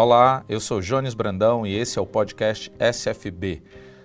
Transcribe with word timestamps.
Olá, 0.00 0.44
eu 0.48 0.60
sou 0.60 0.80
Jones 0.80 1.12
Brandão 1.12 1.66
e 1.66 1.74
esse 1.74 1.98
é 1.98 2.00
o 2.00 2.06
podcast 2.06 2.70
SFB. 2.78 3.64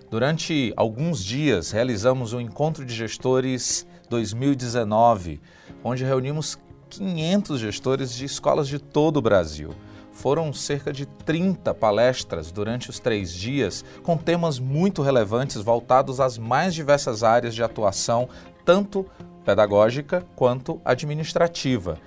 Durante 0.10 0.74
alguns 0.76 1.24
dias 1.24 1.70
realizamos 1.70 2.34
o 2.34 2.42
Encontro 2.42 2.84
de 2.84 2.96
Gestores 2.96 3.86
2019, 4.10 5.40
onde 5.84 6.04
reunimos 6.04 6.58
500 6.90 7.60
gestores 7.60 8.12
de 8.12 8.26
escolas 8.26 8.68
de 8.68 8.80
todo 8.80 9.18
o 9.18 9.22
Brasil. 9.22 9.70
Foram 10.12 10.52
cerca 10.52 10.92
de 10.92 11.06
30 11.06 11.76
palestras 11.76 12.52
durante 12.52 12.90
os 12.90 12.98
três 12.98 13.32
dias, 13.32 13.86
com 14.02 14.18
temas 14.18 14.58
muito 14.58 15.04
relevantes 15.04 15.58
voltados 15.58 16.20
às 16.20 16.40
mais 16.40 16.74
diversas 16.74 17.22
áreas 17.22 17.54
de 17.54 17.62
atuação, 17.62 18.28
tanto 18.66 19.06
pedagógica 19.46 20.26
quanto 20.36 20.82
administrativa. 20.84 22.00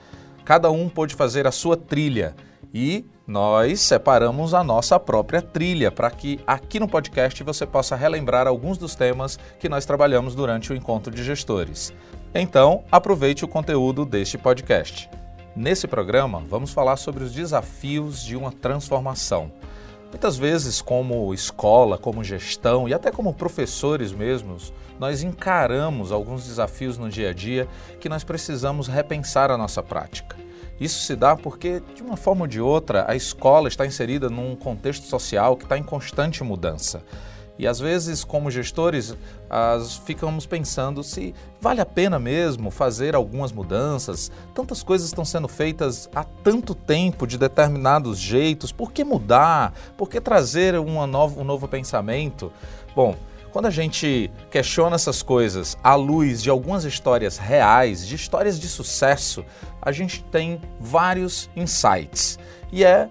Cada 0.45 0.73
um 0.73 0.88
pôde 0.88 1.14
fazer 1.14 1.46
a 1.46 1.52
sua 1.52 1.77
trilha 1.77 2.34
e 2.74 3.05
nós 3.26 3.80
separamos 3.80 4.54
a 4.54 4.62
nossa 4.62 5.00
própria 5.00 5.42
trilha 5.42 5.90
para 5.90 6.10
que 6.10 6.38
aqui 6.46 6.78
no 6.78 6.86
podcast 6.86 7.42
você 7.42 7.66
possa 7.66 7.96
relembrar 7.96 8.46
alguns 8.46 8.78
dos 8.78 8.94
temas 8.94 9.36
que 9.58 9.68
nós 9.68 9.84
trabalhamos 9.84 10.36
durante 10.36 10.72
o 10.72 10.76
encontro 10.76 11.12
de 11.12 11.24
gestores. 11.24 11.92
Então, 12.32 12.84
aproveite 12.90 13.44
o 13.44 13.48
conteúdo 13.48 14.04
deste 14.04 14.38
podcast. 14.38 15.10
Nesse 15.56 15.88
programa, 15.88 16.44
vamos 16.48 16.72
falar 16.72 16.96
sobre 16.96 17.24
os 17.24 17.32
desafios 17.32 18.22
de 18.22 18.36
uma 18.36 18.52
transformação. 18.52 19.50
Muitas 20.10 20.36
vezes, 20.36 20.80
como 20.80 21.34
escola, 21.34 21.98
como 21.98 22.22
gestão 22.22 22.88
e 22.88 22.94
até 22.94 23.10
como 23.10 23.34
professores 23.34 24.12
mesmos, 24.12 24.72
nós 25.00 25.24
encaramos 25.24 26.12
alguns 26.12 26.46
desafios 26.46 26.96
no 26.96 27.08
dia 27.08 27.30
a 27.30 27.32
dia 27.32 27.66
que 27.98 28.08
nós 28.08 28.22
precisamos 28.22 28.86
repensar 28.86 29.50
a 29.50 29.58
nossa 29.58 29.83
prática. 29.83 30.45
Isso 30.78 31.00
se 31.00 31.16
dá 31.16 31.34
porque, 31.34 31.82
de 31.94 32.02
uma 32.02 32.16
forma 32.16 32.42
ou 32.42 32.46
de 32.46 32.60
outra, 32.60 33.05
a 33.08 33.16
escola 33.16 33.69
está 33.69 33.86
inserida 33.86 34.28
num 34.28 34.55
contexto 34.55 35.06
social 35.06 35.56
que 35.56 35.64
está 35.64 35.78
em 35.78 35.83
constante 35.83 36.44
mudança. 36.44 37.02
E 37.58 37.66
às 37.66 37.78
vezes, 37.78 38.22
como 38.22 38.50
gestores, 38.50 39.16
as, 39.48 39.96
ficamos 39.96 40.44
pensando 40.44 41.02
se 41.02 41.34
vale 41.58 41.80
a 41.80 41.86
pena 41.86 42.18
mesmo 42.18 42.70
fazer 42.70 43.14
algumas 43.14 43.50
mudanças. 43.50 44.30
Tantas 44.55 44.83
coisas 44.83 45.06
estão 45.06 45.24
sendo 45.24 45.48
feitas 45.48 46.10
há 46.14 46.22
tanto 46.22 46.74
tempo 46.74 47.27
de 47.27 47.38
determinados 47.38 48.18
jeitos. 48.18 48.72
Por 48.72 48.92
que 48.92 49.02
mudar? 49.05 49.72
Por 49.96 50.11
que 50.11 50.20
trazer 50.20 50.78
uma 50.78 51.06
nova, 51.06 51.40
um 51.40 51.44
novo 51.44 51.66
pensamento? 51.66 52.52
Bom, 52.94 53.16
quando 53.52 53.66
a 53.66 53.70
gente 53.70 54.30
questiona 54.50 54.97
essas 54.97 55.22
coisas 55.22 55.77
à 55.83 55.94
luz 55.94 56.42
de 56.42 56.50
algumas 56.50 56.84
histórias 56.84 57.39
reais, 57.39 58.06
de 58.06 58.14
histórias 58.14 58.58
de 58.58 58.69
sucesso, 58.69 59.44
a 59.80 59.92
gente 59.92 60.22
tem 60.25 60.61
vários 60.78 61.48
insights. 61.56 62.39
E 62.72 62.84
é 62.84 63.08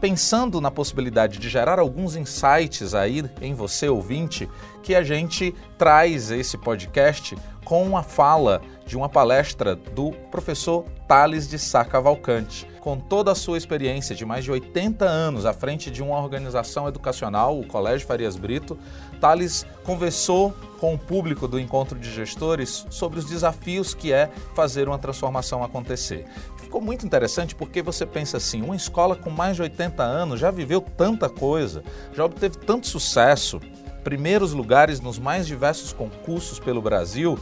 pensando 0.00 0.60
na 0.60 0.70
possibilidade 0.70 1.38
de 1.38 1.48
gerar 1.48 1.78
alguns 1.78 2.16
insights 2.16 2.94
aí 2.94 3.22
em 3.40 3.52
você, 3.52 3.88
ouvinte, 3.88 4.48
que 4.82 4.94
a 4.94 5.02
gente 5.02 5.54
traz 5.76 6.30
esse 6.30 6.56
podcast 6.56 7.36
com 7.64 7.86
uma 7.86 8.02
fala 8.02 8.62
de 8.86 8.96
uma 8.96 9.08
palestra 9.08 9.76
do 9.76 10.10
professor 10.30 10.84
Thales 11.06 11.46
de 11.48 11.58
Sá 11.58 11.84
Cavalcante. 11.84 12.66
Com 12.80 12.98
toda 12.98 13.30
a 13.30 13.34
sua 13.34 13.58
experiência 13.58 14.16
de 14.16 14.24
mais 14.24 14.42
de 14.42 14.50
80 14.50 15.04
anos 15.04 15.44
à 15.44 15.52
frente 15.52 15.90
de 15.90 16.02
uma 16.02 16.18
organização 16.18 16.88
educacional, 16.88 17.60
o 17.60 17.66
Colégio 17.66 18.06
Farias 18.06 18.36
Brito, 18.36 18.78
Thales 19.20 19.66
conversou 19.84 20.54
com 20.80 20.94
o 20.94 20.98
público 20.98 21.46
do 21.46 21.60
encontro 21.60 21.98
de 21.98 22.10
gestores 22.10 22.86
sobre 22.88 23.18
os 23.18 23.26
desafios 23.26 23.92
que 23.92 24.12
é 24.12 24.30
fazer 24.54 24.88
uma 24.88 24.98
transformação 24.98 25.62
acontecer. 25.62 26.24
Ficou 26.56 26.80
muito 26.80 27.04
interessante 27.04 27.54
porque 27.54 27.82
você 27.82 28.06
pensa 28.06 28.38
assim: 28.38 28.62
uma 28.62 28.74
escola 28.74 29.14
com 29.14 29.28
mais 29.30 29.56
de 29.56 29.62
80 29.62 30.02
anos 30.02 30.40
já 30.40 30.50
viveu 30.50 30.80
tanta 30.80 31.28
coisa, 31.28 31.84
já 32.14 32.24
obteve 32.24 32.56
tanto 32.58 32.86
sucesso, 32.86 33.60
primeiros 34.02 34.52
lugares 34.52 35.00
nos 35.00 35.18
mais 35.18 35.46
diversos 35.46 35.92
concursos 35.92 36.58
pelo 36.58 36.80
Brasil. 36.80 37.38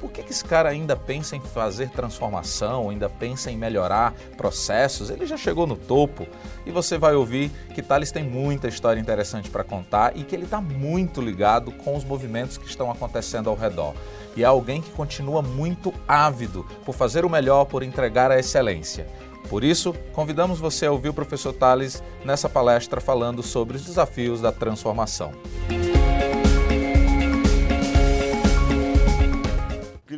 Por 0.00 0.10
que, 0.10 0.22
que 0.22 0.30
esse 0.30 0.44
cara 0.44 0.68
ainda 0.68 0.94
pensa 0.94 1.36
em 1.36 1.40
fazer 1.40 1.90
transformação, 1.90 2.90
ainda 2.90 3.08
pensa 3.08 3.50
em 3.50 3.56
melhorar 3.56 4.14
processos? 4.36 5.10
Ele 5.10 5.26
já 5.26 5.36
chegou 5.36 5.66
no 5.66 5.76
topo 5.76 6.26
e 6.64 6.70
você 6.70 6.96
vai 6.96 7.14
ouvir 7.14 7.50
que 7.74 7.82
Thales 7.82 8.12
tem 8.12 8.22
muita 8.22 8.68
história 8.68 9.00
interessante 9.00 9.50
para 9.50 9.64
contar 9.64 10.16
e 10.16 10.22
que 10.22 10.34
ele 10.34 10.44
está 10.44 10.60
muito 10.60 11.20
ligado 11.20 11.72
com 11.72 11.96
os 11.96 12.04
movimentos 12.04 12.56
que 12.56 12.66
estão 12.66 12.90
acontecendo 12.90 13.50
ao 13.50 13.56
redor. 13.56 13.94
E 14.36 14.42
é 14.42 14.46
alguém 14.46 14.80
que 14.80 14.90
continua 14.90 15.42
muito 15.42 15.92
ávido 16.06 16.64
por 16.84 16.94
fazer 16.94 17.24
o 17.24 17.30
melhor, 17.30 17.64
por 17.64 17.82
entregar 17.82 18.30
a 18.30 18.38
excelência. 18.38 19.06
Por 19.48 19.64
isso, 19.64 19.94
convidamos 20.12 20.60
você 20.60 20.86
a 20.86 20.92
ouvir 20.92 21.08
o 21.08 21.14
professor 21.14 21.52
Thales 21.52 22.02
nessa 22.24 22.48
palestra 22.48 23.00
falando 23.00 23.42
sobre 23.42 23.76
os 23.76 23.84
desafios 23.84 24.40
da 24.40 24.52
transformação. 24.52 25.32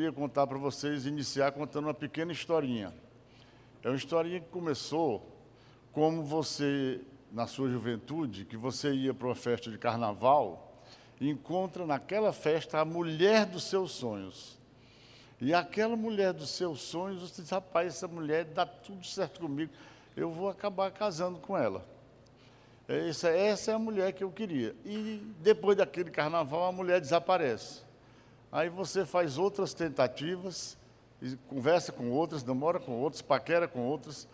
Queria 0.00 0.12
contar 0.12 0.46
para 0.46 0.56
vocês, 0.56 1.04
iniciar 1.04 1.52
contando 1.52 1.84
uma 1.84 1.92
pequena 1.92 2.32
historinha. 2.32 2.90
É 3.82 3.88
uma 3.88 3.96
historinha 3.96 4.40
que 4.40 4.48
começou 4.48 5.30
como 5.92 6.22
você, 6.22 7.02
na 7.30 7.46
sua 7.46 7.68
juventude, 7.68 8.46
que 8.46 8.56
você 8.56 8.94
ia 8.94 9.12
para 9.12 9.26
uma 9.26 9.34
festa 9.34 9.70
de 9.70 9.76
carnaval 9.76 10.82
e 11.20 11.28
encontra 11.28 11.84
naquela 11.84 12.32
festa 12.32 12.80
a 12.80 12.84
mulher 12.84 13.44
dos 13.44 13.64
seus 13.64 13.92
sonhos. 13.92 14.58
E 15.38 15.52
aquela 15.52 15.96
mulher 15.96 16.32
dos 16.32 16.48
seus 16.48 16.80
sonhos, 16.80 17.20
você 17.20 17.42
diz, 17.42 17.50
rapaz, 17.50 17.88
essa 17.88 18.08
mulher 18.08 18.46
dá 18.46 18.64
tudo 18.64 19.06
certo 19.06 19.40
comigo, 19.40 19.70
eu 20.16 20.30
vou 20.30 20.48
acabar 20.48 20.90
casando 20.92 21.38
com 21.40 21.58
ela. 21.58 21.86
Essa, 22.88 23.28
essa 23.28 23.72
é 23.72 23.74
a 23.74 23.78
mulher 23.78 24.14
que 24.14 24.24
eu 24.24 24.30
queria. 24.30 24.74
E 24.82 25.22
depois 25.40 25.76
daquele 25.76 26.10
carnaval, 26.10 26.64
a 26.64 26.72
mulher 26.72 27.02
desaparece. 27.02 27.89
Aí 28.52 28.68
você 28.68 29.04
faz 29.04 29.38
outras 29.38 29.72
tentativas, 29.72 30.76
conversa 31.48 31.92
com 31.92 32.10
outras, 32.10 32.42
namora 32.42 32.80
com 32.80 32.92
outras, 32.92 33.22
paquera 33.22 33.68
com 33.68 33.80
outras, 33.80 34.26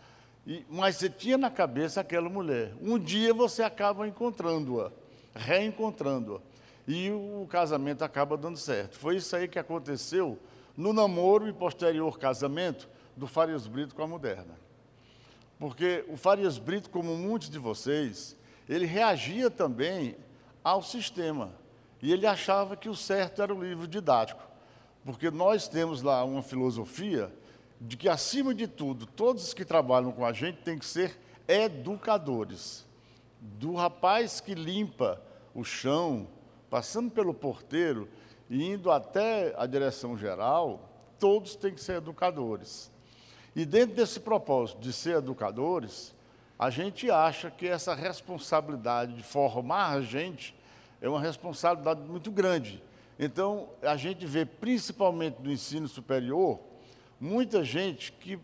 e, 0.47 0.65
mas 0.71 0.97
você 0.97 1.11
tinha 1.11 1.37
na 1.37 1.51
cabeça 1.51 2.01
aquela 2.01 2.29
mulher. 2.29 2.73
Um 2.81 2.99
dia 2.99 3.35
você 3.35 3.63
acaba 3.63 4.07
encontrando-a, 4.07 4.91
reencontrando-a, 5.35 6.41
e 6.89 7.11
o 7.11 7.47
casamento 7.51 8.03
acaba 8.03 8.37
dando 8.37 8.57
certo. 8.57 8.97
Foi 8.97 9.17
isso 9.17 9.35
aí 9.35 9.49
que 9.49 9.59
aconteceu 9.59 10.39
no 10.77 10.93
namoro 10.93 11.49
e 11.49 11.53
posterior 11.53 12.19
casamento 12.19 12.89
do 13.17 13.27
Farias 13.27 13.67
Brito 13.67 13.95
com 13.95 14.03
a 14.03 14.07
Moderna. 14.07 14.57
Porque 15.59 16.05
o 16.09 16.17
Farias 16.17 16.59
Brito, 16.59 16.91
como 16.91 17.17
muitos 17.17 17.51
de 17.51 17.59
vocês, 17.59 18.37
ele 18.69 18.87
reagia 18.87 19.51
também 19.51 20.17
ao 20.63 20.83
sistema. 20.83 21.53
E 22.03 22.13
ele 22.13 22.27
achava 22.27 22.77
que 22.77 22.89
o 22.89 22.95
certo 22.95 23.43
era 23.43 23.55
o 23.55 23.63
livro 23.63 23.89
didático, 23.89 24.43
porque 25.05 25.31
nós 25.31 25.69
temos 25.69 26.03
lá 26.03 26.25
uma 26.25 26.43
filosofia 26.43 27.33
de 27.81 27.97
que, 27.97 28.09
acima 28.09 28.55
de 28.55 28.67
tudo, 28.67 29.07
todos 29.07 29.55
que 29.55 29.65
trabalham 29.65 30.13
com 30.13 30.25
a 30.25 30.33
gente 30.33 30.59
têm 30.63 30.79
que 30.79 30.87
ser 30.87 31.19
educadores. 31.47 32.87
Do 33.41 33.75
rapaz 33.75 34.41
que 34.41 34.55
limpa 34.55 35.21
o 35.55 35.63
chão, 35.63 36.27
passando 36.71 37.11
pelo 37.11 37.35
porteiro 37.35 38.09
e 38.49 38.65
indo 38.65 38.91
até 38.91 39.55
a 39.57 39.67
direção 39.67 40.17
geral, 40.17 40.89
todos 41.19 41.55
têm 41.55 41.75
que 41.75 41.83
ser 41.83 41.97
educadores. 41.97 42.91
E 43.55 43.65
dentro 43.65 43.97
desse 43.97 44.21
propósito 44.21 44.81
de 44.81 44.93
ser 44.93 45.17
educadores, 45.19 46.15
a 46.59 46.71
gente 46.71 47.11
acha 47.11 47.51
que 47.51 47.67
essa 47.67 47.95
responsabilidade 47.95 49.15
de 49.15 49.23
formar 49.23 49.93
a 49.93 50.01
gente 50.01 50.56
é 51.01 51.09
uma 51.09 51.21
responsabilidade 51.21 52.01
muito 52.01 52.31
grande. 52.31 52.83
Então, 53.19 53.69
a 53.83 53.97
gente 53.97 54.27
vê, 54.27 54.45
principalmente 54.45 55.39
no 55.41 55.51
ensino 55.51 55.89
superior, 55.89 56.61
muita 57.21 57.65
gente 57.65 58.13
que, 58.13 58.39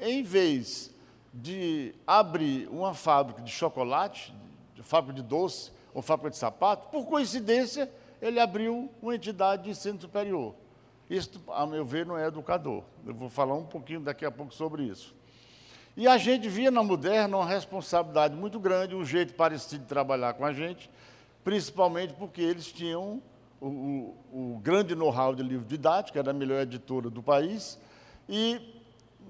em 0.00 0.22
vez 0.22 0.94
de 1.32 1.94
abrir 2.06 2.68
uma 2.68 2.94
fábrica 2.94 3.42
de 3.42 3.50
chocolate, 3.50 4.34
de 4.74 4.82
fábrica 4.82 5.14
de 5.14 5.22
doce 5.22 5.72
ou 5.94 6.02
fábrica 6.02 6.30
de 6.30 6.36
sapato, 6.36 6.88
por 6.88 7.06
coincidência, 7.06 7.90
ele 8.20 8.38
abriu 8.38 8.90
uma 9.02 9.14
entidade 9.14 9.64
de 9.64 9.70
ensino 9.70 10.00
superior. 10.00 10.54
Isso, 11.10 11.42
a 11.48 11.66
meu 11.66 11.84
ver, 11.84 12.06
não 12.06 12.16
é 12.16 12.26
educador. 12.26 12.84
Eu 13.04 13.14
vou 13.14 13.28
falar 13.28 13.54
um 13.54 13.64
pouquinho 13.64 14.00
daqui 14.00 14.24
a 14.24 14.30
pouco 14.30 14.54
sobre 14.54 14.84
isso. 14.84 15.14
E 15.96 16.08
a 16.08 16.16
gente 16.16 16.48
via 16.48 16.70
na 16.70 16.82
Moderna 16.82 17.36
uma 17.36 17.46
responsabilidade 17.46 18.34
muito 18.34 18.58
grande, 18.58 18.94
um 18.94 19.04
jeito 19.04 19.34
parecido 19.34 19.82
de 19.82 19.88
trabalhar 19.88 20.32
com 20.34 20.44
a 20.44 20.52
gente, 20.52 20.88
principalmente 21.44 22.14
porque 22.14 22.40
eles 22.40 22.66
tinham 22.66 23.22
o, 23.60 23.66
o, 23.66 24.54
o 24.54 24.60
grande 24.60 24.94
know-how 24.94 25.34
de 25.34 25.42
livro 25.42 25.66
didático, 25.66 26.18
era 26.18 26.30
a 26.30 26.34
melhor 26.34 26.62
editora 26.62 27.08
do 27.08 27.22
país, 27.22 27.78
e 28.28 28.80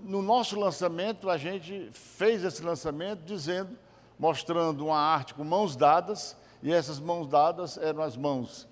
no 0.04 0.22
nosso 0.22 0.58
lançamento, 0.58 1.28
a 1.28 1.36
gente 1.36 1.90
fez 1.92 2.44
esse 2.44 2.62
lançamento 2.62 3.20
dizendo, 3.24 3.76
mostrando 4.18 4.86
uma 4.86 4.98
arte 4.98 5.34
com 5.34 5.44
mãos 5.44 5.76
dadas, 5.76 6.36
e 6.62 6.72
essas 6.72 6.98
mãos 6.98 7.28
dadas 7.28 7.76
eram 7.76 8.02
as 8.02 8.16
mãos 8.16 8.66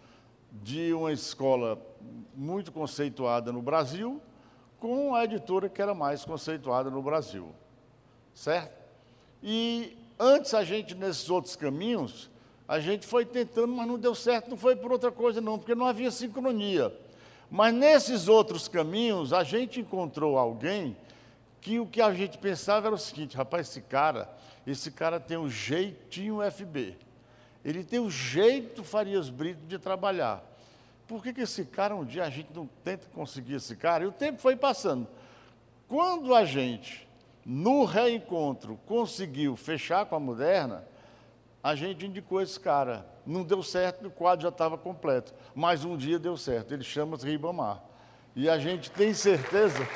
de 0.51 0.93
uma 0.93 1.13
escola 1.13 1.81
muito 2.35 2.73
conceituada 2.73 3.53
no 3.53 3.63
Brasil, 3.63 4.21
com 4.79 5.15
a 5.15 5.25
editora 5.25 5.69
que 5.69 5.81
era 5.81 5.95
mais 5.95 6.25
conceituada 6.25 6.91
no 6.91 7.03
Brasil. 7.03 7.55
Certo? 8.35 8.81
E 9.43 9.97
antes 10.19 10.55
a 10.55 10.65
gente, 10.65 10.95
nesses 10.95 11.29
outros 11.29 11.55
caminhos, 11.55 12.31
a 12.71 12.79
gente 12.79 13.05
foi 13.05 13.27
tentando, 13.27 13.73
mas 13.73 13.85
não 13.85 13.99
deu 13.99 14.15
certo, 14.15 14.49
não 14.49 14.57
foi 14.57 14.77
por 14.77 14.93
outra 14.93 15.11
coisa, 15.11 15.41
não, 15.41 15.59
porque 15.59 15.75
não 15.75 15.87
havia 15.87 16.09
sincronia. 16.09 16.95
Mas 17.51 17.75
nesses 17.75 18.29
outros 18.29 18.69
caminhos, 18.69 19.33
a 19.33 19.43
gente 19.43 19.81
encontrou 19.81 20.39
alguém 20.39 20.97
que 21.61 21.81
o 21.81 21.87
que 21.87 22.01
a 22.01 22.15
gente 22.15 22.39
pensava 22.39 22.87
era 22.87 22.95
o 22.95 22.99
seguinte: 22.99 23.37
rapaz, 23.37 23.69
esse 23.69 23.81
cara, 23.81 24.33
esse 24.65 24.93
cara 24.93 25.19
tem 25.19 25.37
um 25.37 25.51
jeitinho 25.51 26.39
FB. 26.49 26.97
Ele 27.65 27.83
tem 27.83 27.99
o 27.99 28.05
um 28.05 28.11
jeito 28.11 28.85
Farias 28.85 29.29
Brito 29.29 29.67
de 29.67 29.77
trabalhar. 29.77 30.41
Por 31.09 31.25
que, 31.25 31.33
que 31.33 31.41
esse 31.41 31.65
cara, 31.65 31.97
um 31.97 32.05
dia 32.05 32.23
a 32.23 32.31
gente 32.31 32.51
não 32.55 32.69
tenta 32.85 33.09
conseguir 33.13 33.55
esse 33.55 33.75
cara? 33.75 34.05
E 34.05 34.07
o 34.07 34.13
tempo 34.13 34.41
foi 34.41 34.55
passando. 34.55 35.09
Quando 35.89 36.33
a 36.37 36.45
gente, 36.45 37.09
no 37.45 37.85
reencontro, 37.85 38.79
conseguiu 38.87 39.57
fechar 39.57 40.07
com 40.07 40.15
a 40.15 40.21
Moderna, 40.21 40.89
a 41.63 41.75
gente 41.75 42.07
indicou 42.07 42.41
esse 42.41 42.59
cara. 42.59 43.07
Não 43.27 43.43
deu 43.43 43.63
certo, 43.63 44.07
o 44.07 44.11
quadro 44.11 44.43
já 44.43 44.49
estava 44.49 44.79
completo. 44.79 45.35
Mas 45.55 45.85
um 45.85 45.97
dia 45.97 46.19
deu 46.19 46.37
certo. 46.37 46.73
Ele 46.73 46.83
chama-se 46.83 47.27
Ribamar. 47.27 47.83
E 48.35 48.49
a 48.49 48.59
gente 48.59 48.91
tem 48.91 49.13
certeza. 49.13 49.87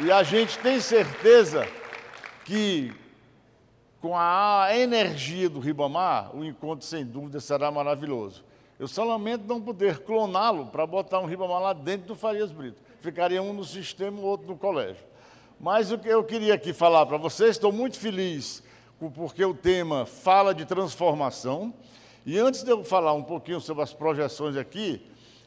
E 0.00 0.12
a 0.12 0.22
gente 0.22 0.58
tem 0.58 0.78
certeza 0.78 1.66
que 2.44 2.94
com 4.00 4.16
a 4.16 4.68
energia 4.72 5.48
do 5.48 5.58
Ribamar, 5.58 6.34
o 6.36 6.44
encontro 6.44 6.86
sem 6.86 7.04
dúvida 7.04 7.40
será 7.40 7.70
maravilhoso. 7.70 8.44
Eu 8.78 8.86
só 8.86 9.02
lamento 9.02 9.44
não 9.44 9.60
poder 9.60 9.98
cloná-lo 10.04 10.66
para 10.66 10.86
botar 10.86 11.18
um 11.18 11.26
Ribamar 11.26 11.60
lá 11.60 11.72
dentro 11.72 12.06
do 12.06 12.14
Farias 12.14 12.52
Brito. 12.52 12.80
Ficaria 13.00 13.42
um 13.42 13.52
no 13.52 13.64
sistema 13.64 14.18
e 14.18 14.22
o 14.22 14.24
outro 14.24 14.46
no 14.46 14.56
colégio. 14.56 15.04
Mas 15.60 15.90
o 15.90 15.98
que 15.98 16.08
eu 16.08 16.22
queria 16.22 16.54
aqui 16.54 16.72
falar 16.72 17.04
para 17.06 17.16
vocês, 17.16 17.50
estou 17.50 17.72
muito 17.72 17.98
feliz 17.98 18.62
porque 19.14 19.44
o 19.44 19.54
tema 19.54 20.06
fala 20.06 20.54
de 20.54 20.64
transformação. 20.64 21.72
E 22.26 22.38
antes 22.38 22.62
de 22.62 22.70
eu 22.70 22.84
falar 22.84 23.12
um 23.12 23.22
pouquinho 23.22 23.60
sobre 23.60 23.82
as 23.82 23.92
projeções 23.92 24.56
aqui, 24.56 25.04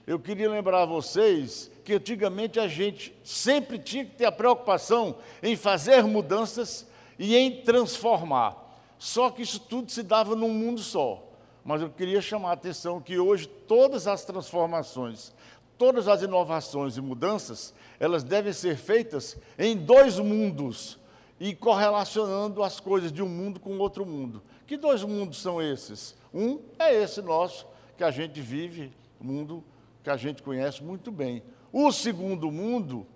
eu 0.07 0.19
queria 0.19 0.49
lembrar 0.49 0.83
a 0.83 0.85
vocês 0.85 1.69
que 1.83 1.93
antigamente 1.93 2.59
a 2.59 2.67
gente 2.67 3.13
sempre 3.23 3.77
tinha 3.77 4.05
que 4.05 4.15
ter 4.15 4.25
a 4.25 4.31
preocupação 4.31 5.15
em 5.43 5.55
fazer 5.55 6.03
mudanças 6.03 6.87
e 7.19 7.35
em 7.35 7.61
transformar. 7.61 8.57
Só 8.97 9.29
que 9.29 9.41
isso 9.41 9.59
tudo 9.59 9.91
se 9.91 10.03
dava 10.03 10.35
num 10.35 10.49
mundo 10.49 10.81
só. 10.81 11.23
Mas 11.63 11.81
eu 11.81 11.89
queria 11.89 12.21
chamar 12.21 12.49
a 12.49 12.53
atenção 12.53 12.99
que 12.99 13.19
hoje 13.19 13.47
todas 13.47 14.07
as 14.07 14.25
transformações, 14.25 15.33
todas 15.81 16.07
as 16.07 16.21
inovações 16.21 16.95
e 16.95 17.01
mudanças, 17.01 17.73
elas 17.99 18.23
devem 18.23 18.53
ser 18.53 18.77
feitas 18.77 19.35
em 19.57 19.75
dois 19.75 20.19
mundos 20.19 20.99
e 21.39 21.55
correlacionando 21.55 22.61
as 22.61 22.79
coisas 22.79 23.11
de 23.11 23.23
um 23.23 23.27
mundo 23.27 23.59
com 23.59 23.79
outro 23.79 24.05
mundo. 24.05 24.43
Que 24.67 24.77
dois 24.77 25.03
mundos 25.03 25.41
são 25.41 25.59
esses? 25.59 26.15
Um 26.31 26.59
é 26.77 26.93
esse 26.93 27.19
nosso, 27.19 27.65
que 27.97 28.03
a 28.03 28.11
gente 28.11 28.39
vive, 28.39 28.93
mundo 29.19 29.63
que 30.03 30.11
a 30.11 30.17
gente 30.17 30.43
conhece 30.43 30.83
muito 30.83 31.11
bem. 31.11 31.41
O 31.73 31.91
segundo 31.91 32.51
mundo 32.51 33.07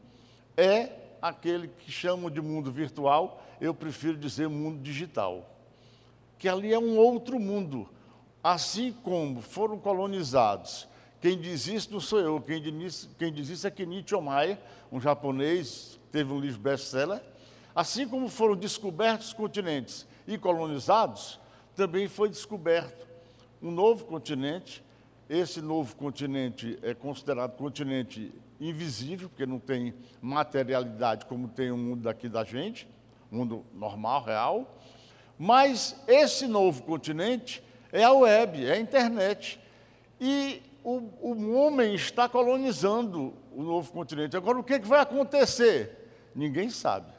é 0.57 0.89
aquele 1.21 1.67
que 1.67 1.91
chamam 1.91 2.31
de 2.31 2.41
mundo 2.41 2.71
virtual, 2.71 3.45
eu 3.61 3.75
prefiro 3.75 4.17
dizer 4.17 4.49
mundo 4.49 4.81
digital. 4.81 5.55
Que 6.39 6.49
ali 6.49 6.73
é 6.73 6.79
um 6.79 6.97
outro 6.97 7.39
mundo. 7.39 7.87
Assim 8.43 8.91
como 9.03 9.39
foram 9.39 9.77
colonizados 9.77 10.87
quem 11.25 11.39
diz 11.39 11.65
isso 11.65 11.91
não 11.91 11.99
sou 11.99 12.19
eu, 12.19 12.39
quem 12.39 12.61
diz, 12.61 13.09
quem 13.17 13.33
diz 13.33 13.49
isso 13.49 13.65
é 13.65 13.71
Kenichi 13.71 14.13
Omae, 14.13 14.59
um 14.91 15.01
japonês, 15.01 15.99
teve 16.11 16.31
um 16.31 16.39
livro 16.39 16.59
best-seller. 16.59 17.19
Assim 17.73 18.07
como 18.07 18.29
foram 18.29 18.55
descobertos 18.55 19.33
continentes 19.33 20.05
e 20.27 20.37
colonizados, 20.37 21.39
também 21.75 22.07
foi 22.07 22.29
descoberto 22.29 23.07
um 23.59 23.71
novo 23.71 24.05
continente. 24.05 24.83
Esse 25.27 25.63
novo 25.63 25.95
continente 25.95 26.77
é 26.83 26.93
considerado 26.93 27.57
continente 27.57 28.31
invisível, 28.61 29.27
porque 29.27 29.47
não 29.47 29.57
tem 29.57 29.95
materialidade 30.21 31.25
como 31.25 31.47
tem 31.47 31.71
o 31.71 31.77
mundo 31.77 32.03
daqui 32.03 32.29
da 32.29 32.43
gente, 32.43 32.87
mundo 33.31 33.65
normal, 33.73 34.23
real. 34.23 34.77
Mas 35.39 35.99
esse 36.07 36.45
novo 36.45 36.83
continente 36.83 37.63
é 37.91 38.03
a 38.03 38.13
web, 38.13 38.63
é 38.63 38.73
a 38.73 38.79
internet. 38.79 39.59
E 40.21 40.61
o, 40.85 41.31
o 41.31 41.55
homem 41.55 41.95
está 41.95 42.29
colonizando 42.29 43.33
o 43.51 43.63
novo 43.63 43.91
continente. 43.91 44.37
Agora, 44.37 44.59
o 44.59 44.63
que, 44.63 44.75
é 44.75 44.79
que 44.79 44.87
vai 44.87 44.99
acontecer? 44.99 46.29
Ninguém 46.35 46.69
sabe. 46.69 47.11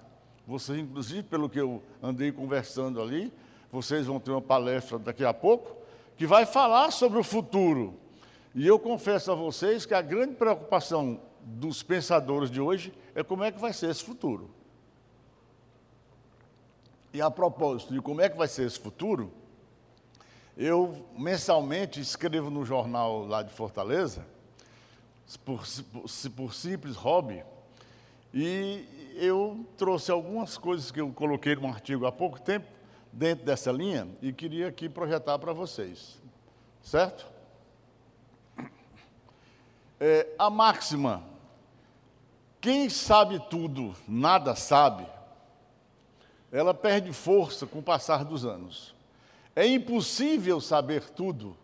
Vocês, 0.47 0.79
inclusive, 0.79 1.25
pelo 1.25 1.51
que 1.51 1.61
eu 1.61 1.83
andei 2.01 2.31
conversando 2.31 3.03
ali, 3.03 3.33
vocês 3.73 4.07
vão 4.07 4.21
ter 4.21 4.31
uma 4.31 4.41
palestra 4.41 5.01
daqui 5.01 5.25
a 5.25 5.35
pouco 5.35 5.77
que 6.17 6.27
vai 6.27 6.47
falar 6.47 6.93
sobre 6.93 7.19
o 7.19 7.25
futuro. 7.25 7.99
E 8.55 8.65
eu 8.65 8.79
confesso 8.79 9.33
a 9.33 9.35
vocês 9.35 9.85
que 9.85 9.95
a 9.95 10.01
grande 10.01 10.37
preocupação 10.37 11.21
dos 11.41 11.83
pensadores 11.83 12.51
de 12.51 12.61
hoje 12.61 12.95
é 13.17 13.25
como 13.25 13.43
é 13.43 13.51
que 13.51 13.61
vai 13.61 13.73
ser 13.73 13.91
esse 13.91 14.05
futuro. 14.05 14.49
E 17.13 17.21
a 17.21 17.31
propósito 17.33 17.93
de 17.93 18.01
como 18.01 18.21
é 18.21 18.29
que 18.29 18.37
vai 18.37 18.47
ser 18.47 18.65
esse 18.65 18.79
futuro, 18.79 19.33
eu 20.57 21.07
mensalmente 21.17 22.01
escrevo 22.01 22.49
no 22.49 22.65
jornal 22.65 23.27
lá 23.27 23.43
de 23.43 23.53
Fortaleza, 23.53 24.27
por, 25.45 25.63
por, 25.93 26.31
por 26.35 26.55
simples 26.55 26.97
hobby, 26.97 27.45
e 28.33 29.13
eu 29.17 29.67
trouxe 29.77 30.11
algumas 30.11 30.57
coisas 30.57 30.91
que 30.91 31.01
eu 31.01 31.13
coloquei 31.13 31.55
num 31.57 31.69
artigo 31.69 32.07
há 32.07 32.13
pouco 32.13 32.41
tempo, 32.41 32.67
dentro 33.13 33.45
dessa 33.45 33.71
linha, 33.71 34.09
e 34.23 34.33
queria 34.33 34.69
aqui 34.69 34.89
projetar 34.89 35.39
para 35.39 35.53
vocês. 35.53 36.19
Certo? 36.83 37.27
É, 40.01 40.29
a 40.39 40.49
máxima, 40.49 41.23
quem 42.61 42.89
sabe 42.89 43.41
tudo, 43.51 43.95
nada 44.09 44.55
sabe, 44.55 45.07
ela 46.51 46.73
perde 46.73 47.13
força 47.13 47.67
com 47.67 47.81
o 47.81 47.83
passar 47.83 48.25
dos 48.25 48.45
anos. 48.45 48.96
É 49.57 49.67
impossível 49.67 50.61
saber 50.61 51.09
tudo, 51.09 51.57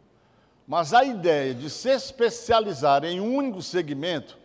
mas 0.66 0.94
a 0.94 1.04
ideia 1.04 1.55
de 1.55 1.69
se 1.69 1.90
especializar 1.90 3.05
em 3.05 3.20
um 3.20 3.36
único 3.36 3.60
segmento 3.60 4.38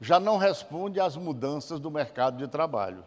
já 0.00 0.18
não 0.18 0.38
responde 0.38 0.98
às 0.98 1.14
mudanças 1.14 1.78
do 1.78 1.90
mercado 1.90 2.38
de 2.38 2.48
trabalho. 2.48 3.04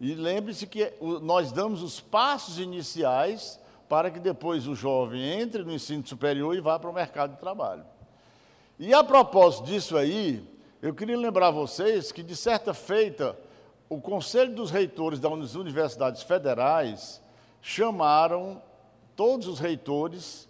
E 0.00 0.12
lembre-se 0.12 0.66
que 0.66 0.92
nós 1.22 1.52
damos 1.52 1.84
os 1.84 2.00
passos 2.00 2.58
iniciais 2.58 3.60
para 3.88 4.10
que 4.10 4.18
depois 4.18 4.66
o 4.66 4.74
jovem 4.74 5.40
entre 5.40 5.62
no 5.62 5.72
ensino 5.72 6.04
superior 6.04 6.56
e 6.56 6.60
vá 6.60 6.76
para 6.76 6.90
o 6.90 6.92
mercado 6.92 7.34
de 7.34 7.40
trabalho. 7.40 7.84
E 8.76 8.92
a 8.92 9.04
propósito 9.04 9.66
disso 9.66 9.96
aí, 9.96 10.44
eu 10.82 10.92
queria 10.92 11.16
lembrar 11.16 11.50
vocês 11.50 12.10
que, 12.10 12.22
de 12.24 12.34
certa 12.34 12.74
feita, 12.74 13.36
o 13.88 14.00
Conselho 14.00 14.54
dos 14.54 14.70
Reitores 14.70 15.18
das 15.18 15.54
Universidades 15.54 16.22
Federais 16.22 17.22
chamaram 17.62 18.62
todos 19.18 19.48
os 19.48 19.58
reitores 19.58 20.48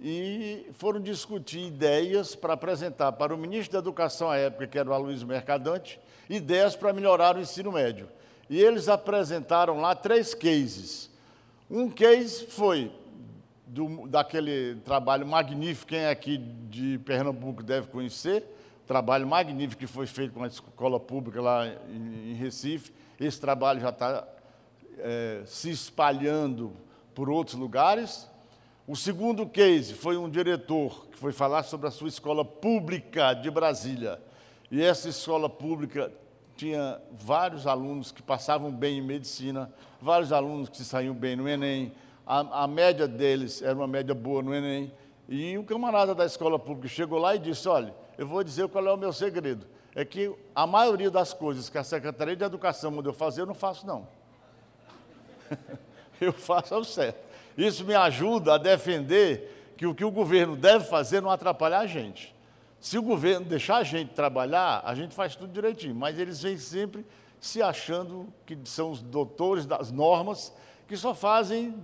e 0.00 0.68
foram 0.74 1.00
discutir 1.00 1.66
ideias 1.66 2.36
para 2.36 2.52
apresentar 2.52 3.10
para 3.10 3.34
o 3.34 3.36
ministro 3.36 3.72
da 3.72 3.80
Educação 3.80 4.30
à 4.30 4.36
época, 4.36 4.68
que 4.68 4.78
era 4.78 4.88
o 4.88 4.92
Aloysio 4.92 5.26
Mercadante, 5.26 5.98
ideias 6.30 6.76
para 6.76 6.92
melhorar 6.92 7.36
o 7.36 7.40
ensino 7.40 7.72
médio. 7.72 8.08
E 8.48 8.60
eles 8.60 8.88
apresentaram 8.88 9.80
lá 9.80 9.96
três 9.96 10.32
cases. 10.32 11.10
Um 11.68 11.90
case 11.90 12.46
foi 12.46 12.92
do, 13.66 14.06
daquele 14.06 14.76
trabalho 14.84 15.26
magnífico, 15.26 15.88
quem 15.88 15.98
é 15.98 16.10
aqui 16.10 16.38
de 16.38 17.00
Pernambuco 17.04 17.64
deve 17.64 17.88
conhecer, 17.88 18.44
trabalho 18.86 19.26
magnífico 19.26 19.80
que 19.80 19.88
foi 19.88 20.06
feito 20.06 20.34
com 20.34 20.44
a 20.44 20.46
escola 20.46 21.00
pública 21.00 21.42
lá 21.42 21.66
em, 21.66 22.30
em 22.30 22.34
Recife. 22.34 22.92
Esse 23.18 23.40
trabalho 23.40 23.80
já 23.80 23.88
está 23.88 24.24
é, 24.98 25.42
se 25.46 25.68
espalhando 25.68 26.83
por 27.14 27.30
outros 27.30 27.56
lugares. 27.56 28.28
O 28.86 28.94
segundo 28.94 29.46
case 29.46 29.94
foi 29.94 30.16
um 30.16 30.28
diretor 30.28 31.06
que 31.06 31.18
foi 31.18 31.32
falar 31.32 31.62
sobre 31.62 31.88
a 31.88 31.90
sua 31.90 32.08
escola 32.08 32.44
pública 32.44 33.32
de 33.32 33.50
Brasília. 33.50 34.20
E 34.70 34.82
essa 34.82 35.08
escola 35.08 35.48
pública 35.48 36.12
tinha 36.56 37.00
vários 37.12 37.66
alunos 37.66 38.12
que 38.12 38.22
passavam 38.22 38.70
bem 38.70 38.98
em 38.98 39.02
medicina, 39.02 39.72
vários 40.00 40.32
alunos 40.32 40.68
que 40.68 40.84
saíam 40.84 41.14
bem 41.14 41.34
no 41.36 41.48
Enem. 41.48 41.92
A, 42.26 42.64
a 42.64 42.66
média 42.66 43.08
deles 43.08 43.62
era 43.62 43.74
uma 43.74 43.86
média 43.86 44.14
boa 44.14 44.42
no 44.42 44.54
Enem. 44.54 44.92
E 45.28 45.56
um 45.56 45.64
camarada 45.64 46.14
da 46.14 46.26
escola 46.26 46.58
pública 46.58 46.88
chegou 46.88 47.18
lá 47.18 47.34
e 47.34 47.38
disse: 47.38 47.68
Olha, 47.68 47.94
eu 48.18 48.26
vou 48.26 48.44
dizer 48.44 48.68
qual 48.68 48.86
é 48.86 48.92
o 48.92 48.96
meu 48.96 49.12
segredo. 49.12 49.66
É 49.94 50.04
que 50.04 50.34
a 50.54 50.66
maioria 50.66 51.10
das 51.10 51.32
coisas 51.32 51.70
que 51.70 51.78
a 51.78 51.84
Secretaria 51.84 52.36
de 52.36 52.44
Educação 52.44 52.90
mandou 52.90 53.12
fazer, 53.12 53.42
eu 53.42 53.46
não 53.46 53.54
faço, 53.54 53.86
não. 53.86 54.06
eu 56.20 56.32
faço 56.32 56.76
o 56.76 56.84
certo. 56.84 57.18
Isso 57.56 57.84
me 57.84 57.94
ajuda 57.94 58.54
a 58.54 58.58
defender 58.58 59.74
que 59.76 59.86
o 59.86 59.94
que 59.94 60.04
o 60.04 60.10
governo 60.10 60.56
deve 60.56 60.84
fazer 60.84 61.20
não 61.20 61.30
atrapalhar 61.30 61.80
a 61.80 61.86
gente. 61.86 62.34
Se 62.80 62.98
o 62.98 63.02
governo 63.02 63.46
deixar 63.46 63.76
a 63.76 63.82
gente 63.82 64.12
trabalhar, 64.12 64.82
a 64.84 64.94
gente 64.94 65.14
faz 65.14 65.34
tudo 65.34 65.52
direitinho, 65.52 65.94
mas 65.94 66.18
eles 66.18 66.42
vêm 66.42 66.58
sempre 66.58 67.04
se 67.40 67.62
achando 67.62 68.26
que 68.46 68.58
são 68.64 68.90
os 68.90 69.02
doutores 69.02 69.66
das 69.66 69.90
normas, 69.90 70.52
que 70.86 70.96
só 70.96 71.14
fazem, 71.14 71.74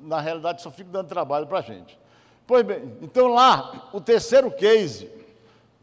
na 0.00 0.20
realidade, 0.20 0.62
só 0.62 0.70
ficam 0.70 0.92
dando 0.92 1.08
trabalho 1.08 1.46
para 1.46 1.58
a 1.58 1.62
gente. 1.62 1.98
Pois 2.46 2.64
bem, 2.64 2.96
então 3.02 3.28
lá, 3.28 3.88
o 3.92 4.00
terceiro 4.00 4.50
case 4.50 5.10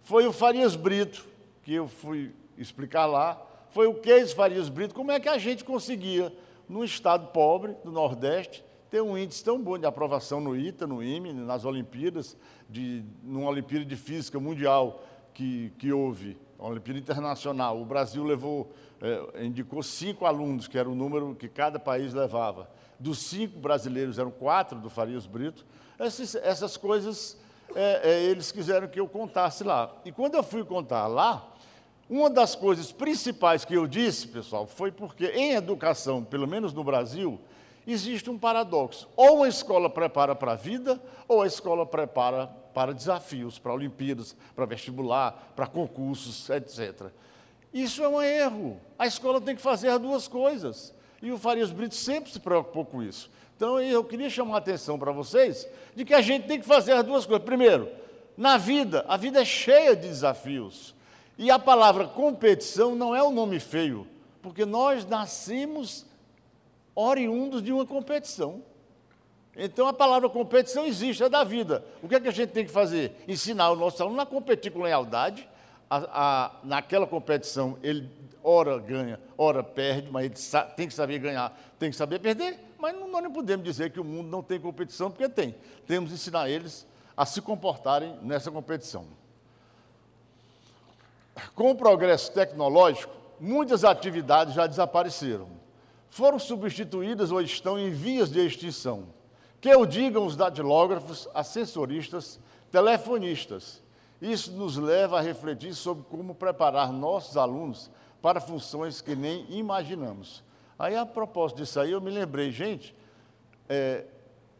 foi 0.01 0.27
o 0.27 0.33
Farias 0.33 0.75
Brito, 0.75 1.25
que 1.63 1.73
eu 1.73 1.87
fui 1.87 2.33
explicar 2.57 3.05
lá, 3.05 3.41
foi 3.69 3.87
o 3.87 3.93
case 3.93 4.35
Farias 4.35 4.69
Brito, 4.69 4.93
como 4.93 5.11
é 5.11 5.19
que 5.19 5.29
a 5.29 5.37
gente 5.37 5.63
conseguia, 5.63 6.31
num 6.71 6.85
estado 6.85 7.27
pobre 7.33 7.75
do 7.83 7.91
Nordeste, 7.91 8.63
ter 8.89 9.01
um 9.01 9.17
índice 9.17 9.43
tão 9.43 9.61
bom 9.61 9.77
de 9.77 9.85
aprovação 9.85 10.39
no 10.39 10.55
ITA, 10.55 10.87
no 10.87 11.03
IME, 11.03 11.33
nas 11.33 11.65
Olimpíadas, 11.65 12.37
de, 12.69 13.03
numa 13.21 13.49
Olimpíada 13.49 13.83
de 13.83 13.97
Física 13.97 14.39
Mundial 14.39 15.03
que, 15.33 15.73
que 15.77 15.91
houve, 15.91 16.37
uma 16.57 16.69
Olimpíada 16.69 16.97
Internacional. 16.97 17.81
O 17.81 17.83
Brasil 17.83 18.23
levou, 18.23 18.71
é, 19.01 19.43
indicou 19.43 19.83
cinco 19.83 20.25
alunos, 20.25 20.65
que 20.65 20.77
era 20.77 20.89
o 20.89 20.95
número 20.95 21.35
que 21.35 21.49
cada 21.49 21.77
país 21.77 22.13
levava. 22.13 22.69
Dos 22.97 23.19
cinco 23.19 23.59
brasileiros, 23.59 24.17
eram 24.17 24.31
quatro 24.31 24.79
do 24.79 24.89
Farias 24.89 25.25
Brito. 25.25 25.65
Essas, 25.99 26.35
essas 26.35 26.77
coisas 26.77 27.37
é, 27.75 28.11
é, 28.11 28.23
eles 28.23 28.49
quiseram 28.49 28.87
que 28.87 28.99
eu 28.99 29.09
contasse 29.09 29.61
lá. 29.65 29.93
E 30.05 30.11
quando 30.11 30.35
eu 30.35 30.43
fui 30.43 30.63
contar 30.63 31.07
lá, 31.07 31.51
uma 32.11 32.29
das 32.29 32.55
coisas 32.55 32.91
principais 32.91 33.63
que 33.63 33.73
eu 33.73 33.87
disse, 33.87 34.27
pessoal, 34.27 34.67
foi 34.67 34.91
porque 34.91 35.27
em 35.27 35.53
educação, 35.53 36.21
pelo 36.21 36.45
menos 36.45 36.73
no 36.73 36.83
Brasil, 36.83 37.39
existe 37.87 38.29
um 38.29 38.37
paradoxo. 38.37 39.07
Ou 39.15 39.43
a 39.43 39.47
escola 39.47 39.89
prepara 39.89 40.35
para 40.35 40.51
a 40.51 40.55
vida, 40.55 41.01
ou 41.25 41.41
a 41.41 41.47
escola 41.47 41.85
prepara 41.85 42.47
para 42.73 42.93
desafios, 42.93 43.57
para 43.57 43.73
Olimpíadas, 43.73 44.35
para 44.53 44.65
vestibular, 44.65 45.53
para 45.55 45.67
concursos, 45.67 46.49
etc. 46.49 47.07
Isso 47.73 48.03
é 48.03 48.09
um 48.09 48.21
erro. 48.21 48.77
A 48.99 49.07
escola 49.07 49.39
tem 49.39 49.55
que 49.55 49.61
fazer 49.61 49.87
as 49.87 49.99
duas 50.01 50.27
coisas. 50.27 50.93
E 51.21 51.31
o 51.31 51.37
Farias 51.37 51.71
Brito 51.71 51.95
sempre 51.95 52.29
se 52.29 52.41
preocupou 52.41 52.83
com 52.83 53.01
isso. 53.01 53.31
Então 53.55 53.79
eu 53.79 54.03
queria 54.03 54.29
chamar 54.29 54.55
a 54.55 54.57
atenção 54.57 54.99
para 54.99 55.13
vocês 55.13 55.65
de 55.95 56.03
que 56.03 56.13
a 56.13 56.21
gente 56.21 56.45
tem 56.45 56.59
que 56.59 56.67
fazer 56.67 56.91
as 56.91 57.05
duas 57.05 57.25
coisas. 57.25 57.45
Primeiro, 57.45 57.89
na 58.35 58.57
vida, 58.57 59.05
a 59.07 59.15
vida 59.15 59.39
é 59.41 59.45
cheia 59.45 59.95
de 59.95 60.09
desafios. 60.09 60.93
E 61.41 61.49
a 61.49 61.57
palavra 61.57 62.07
competição 62.07 62.93
não 62.93 63.15
é 63.15 63.23
um 63.23 63.31
nome 63.31 63.59
feio, 63.59 64.07
porque 64.43 64.63
nós 64.63 65.07
nascemos 65.07 66.05
oriundos 66.93 67.63
de 67.63 67.73
uma 67.73 67.83
competição. 67.83 68.61
Então 69.57 69.87
a 69.87 69.91
palavra 69.91 70.29
competição 70.29 70.85
existe, 70.85 71.23
é 71.23 71.29
da 71.29 71.43
vida. 71.43 71.83
O 71.99 72.07
que 72.07 72.13
é 72.13 72.19
que 72.19 72.27
a 72.27 72.31
gente 72.31 72.51
tem 72.51 72.63
que 72.63 72.69
fazer? 72.71 73.23
Ensinar 73.27 73.71
o 73.71 73.75
nosso 73.75 74.03
aluno 74.03 74.21
a 74.21 74.25
competir 74.25 74.71
com 74.71 74.83
lealdade. 74.83 75.49
A, 75.89 75.97
a, 75.97 76.51
naquela 76.63 77.07
competição 77.07 77.75
ele 77.81 78.07
ora 78.43 78.77
ganha, 78.77 79.19
ora 79.35 79.63
perde, 79.63 80.11
mas 80.11 80.25
ele 80.25 80.65
tem 80.75 80.87
que 80.87 80.93
saber 80.93 81.17
ganhar, 81.17 81.59
tem 81.79 81.89
que 81.89 81.95
saber 81.95 82.19
perder. 82.19 82.59
Mas 82.77 82.93
não, 82.93 83.07
nós 83.07 83.23
não 83.23 83.31
podemos 83.31 83.65
dizer 83.65 83.89
que 83.89 83.99
o 83.99 84.03
mundo 84.03 84.29
não 84.29 84.43
tem 84.43 84.59
competição, 84.59 85.09
porque 85.09 85.27
tem. 85.27 85.55
Temos 85.87 86.11
que 86.11 86.17
ensinar 86.17 86.51
eles 86.51 86.85
a 87.17 87.25
se 87.25 87.41
comportarem 87.41 88.15
nessa 88.21 88.51
competição. 88.51 89.20
Com 91.55 91.71
o 91.71 91.75
progresso 91.75 92.31
tecnológico, 92.31 93.13
muitas 93.39 93.83
atividades 93.83 94.53
já 94.53 94.67
desapareceram. 94.67 95.47
Foram 96.09 96.37
substituídas 96.37 97.31
ou 97.31 97.41
estão 97.41 97.79
em 97.79 97.89
vias 97.89 98.29
de 98.29 98.45
extinção. 98.45 99.05
Que 99.59 99.73
o 99.75 99.85
digam 99.85 100.25
os 100.25 100.35
datilógrafos, 100.35 101.29
ascensoristas, 101.33 102.39
telefonistas. 102.71 103.81
Isso 104.21 104.51
nos 104.51 104.77
leva 104.77 105.17
a 105.17 105.21
refletir 105.21 105.73
sobre 105.73 106.03
como 106.09 106.35
preparar 106.35 106.91
nossos 106.91 107.37
alunos 107.37 107.89
para 108.21 108.39
funções 108.39 109.01
que 109.01 109.15
nem 109.15 109.45
imaginamos. 109.49 110.43
Aí, 110.77 110.95
a 110.95 111.05
propósito 111.05 111.57
disso 111.57 111.79
aí, 111.79 111.91
eu 111.91 112.01
me 112.01 112.11
lembrei, 112.11 112.51
gente, 112.51 112.95
é, 113.69 114.05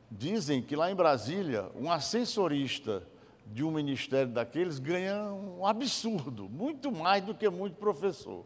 dizem 0.09 0.61
que 0.61 0.75
lá 0.75 0.91
em 0.91 0.95
Brasília, 0.95 1.69
um 1.75 1.91
ascensorista 1.91 3.03
de 3.51 3.63
um 3.63 3.71
ministério 3.71 4.31
daqueles 4.31 4.79
ganha 4.79 5.15
um 5.33 5.65
absurdo, 5.65 6.47
muito 6.49 6.91
mais 6.91 7.23
do 7.23 7.35
que 7.35 7.49
muito 7.49 7.75
professor. 7.75 8.45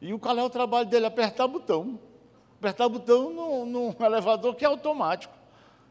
E 0.00 0.12
o 0.12 0.18
qual 0.18 0.38
é 0.38 0.42
o 0.42 0.50
trabalho 0.50 0.88
dele? 0.88 1.06
Apertar 1.06 1.46
botão. 1.46 1.98
Apertar 2.58 2.88
botão 2.88 3.30
num, 3.30 3.66
num 3.66 3.94
elevador 4.04 4.54
que 4.54 4.64
é 4.64 4.68
automático. 4.68 5.34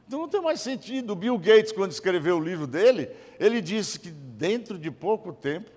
Então 0.08 0.20
não 0.20 0.28
tem 0.28 0.42
mais 0.42 0.62
sentido. 0.62 1.14
O 1.14 1.16
Bill 1.16 1.38
Gates, 1.38 1.72
quando 1.72 1.92
escreveu 1.92 2.38
o 2.38 2.44
livro 2.44 2.68
dele, 2.68 3.10
ele 3.40 3.62
disse 3.62 4.00
que 4.00 4.10
dentro 4.10 4.78
de 4.78 4.90
pouco 4.90 5.32
tempo 5.32 5.72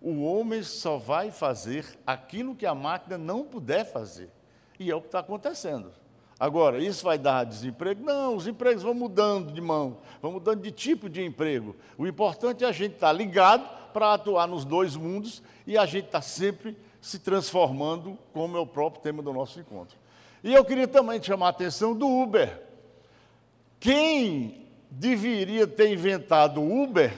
o 0.00 0.22
homem 0.22 0.62
só 0.62 0.98
vai 0.98 1.30
fazer 1.30 1.86
aquilo 2.06 2.54
que 2.54 2.66
a 2.66 2.74
máquina 2.74 3.16
não 3.16 3.44
puder 3.44 3.84
fazer. 3.84 4.30
E 4.78 4.90
é 4.90 4.94
o 4.94 5.00
que 5.00 5.08
está 5.08 5.20
acontecendo. 5.20 5.92
Agora, 6.38 6.82
isso 6.82 7.04
vai 7.04 7.16
dar 7.16 7.44
desemprego? 7.44 8.04
Não, 8.04 8.36
os 8.36 8.46
empregos 8.46 8.82
vão 8.82 8.94
mudando 8.94 9.52
de 9.52 9.60
mão, 9.60 9.98
vão 10.20 10.32
mudando 10.32 10.60
de 10.60 10.72
tipo 10.72 11.08
de 11.08 11.24
emprego. 11.24 11.76
O 11.96 12.06
importante 12.06 12.64
é 12.64 12.66
a 12.66 12.72
gente 12.72 12.94
estar 12.94 13.08
tá 13.08 13.12
ligado 13.12 13.68
para 13.92 14.14
atuar 14.14 14.48
nos 14.48 14.64
dois 14.64 14.96
mundos 14.96 15.42
e 15.66 15.78
a 15.78 15.86
gente 15.86 16.06
está 16.06 16.20
sempre 16.20 16.76
se 17.00 17.18
transformando, 17.18 18.18
como 18.32 18.56
é 18.56 18.60
o 18.60 18.66
próprio 18.66 19.02
tema 19.02 19.22
do 19.22 19.32
nosso 19.32 19.60
encontro. 19.60 19.96
E 20.42 20.52
eu 20.52 20.64
queria 20.64 20.88
também 20.88 21.22
chamar 21.22 21.46
a 21.46 21.50
atenção 21.50 21.94
do 21.94 22.08
Uber. 22.08 22.62
Quem 23.78 24.66
deveria 24.90 25.66
ter 25.66 25.92
inventado 25.92 26.60
o 26.60 26.82
Uber 26.82 27.12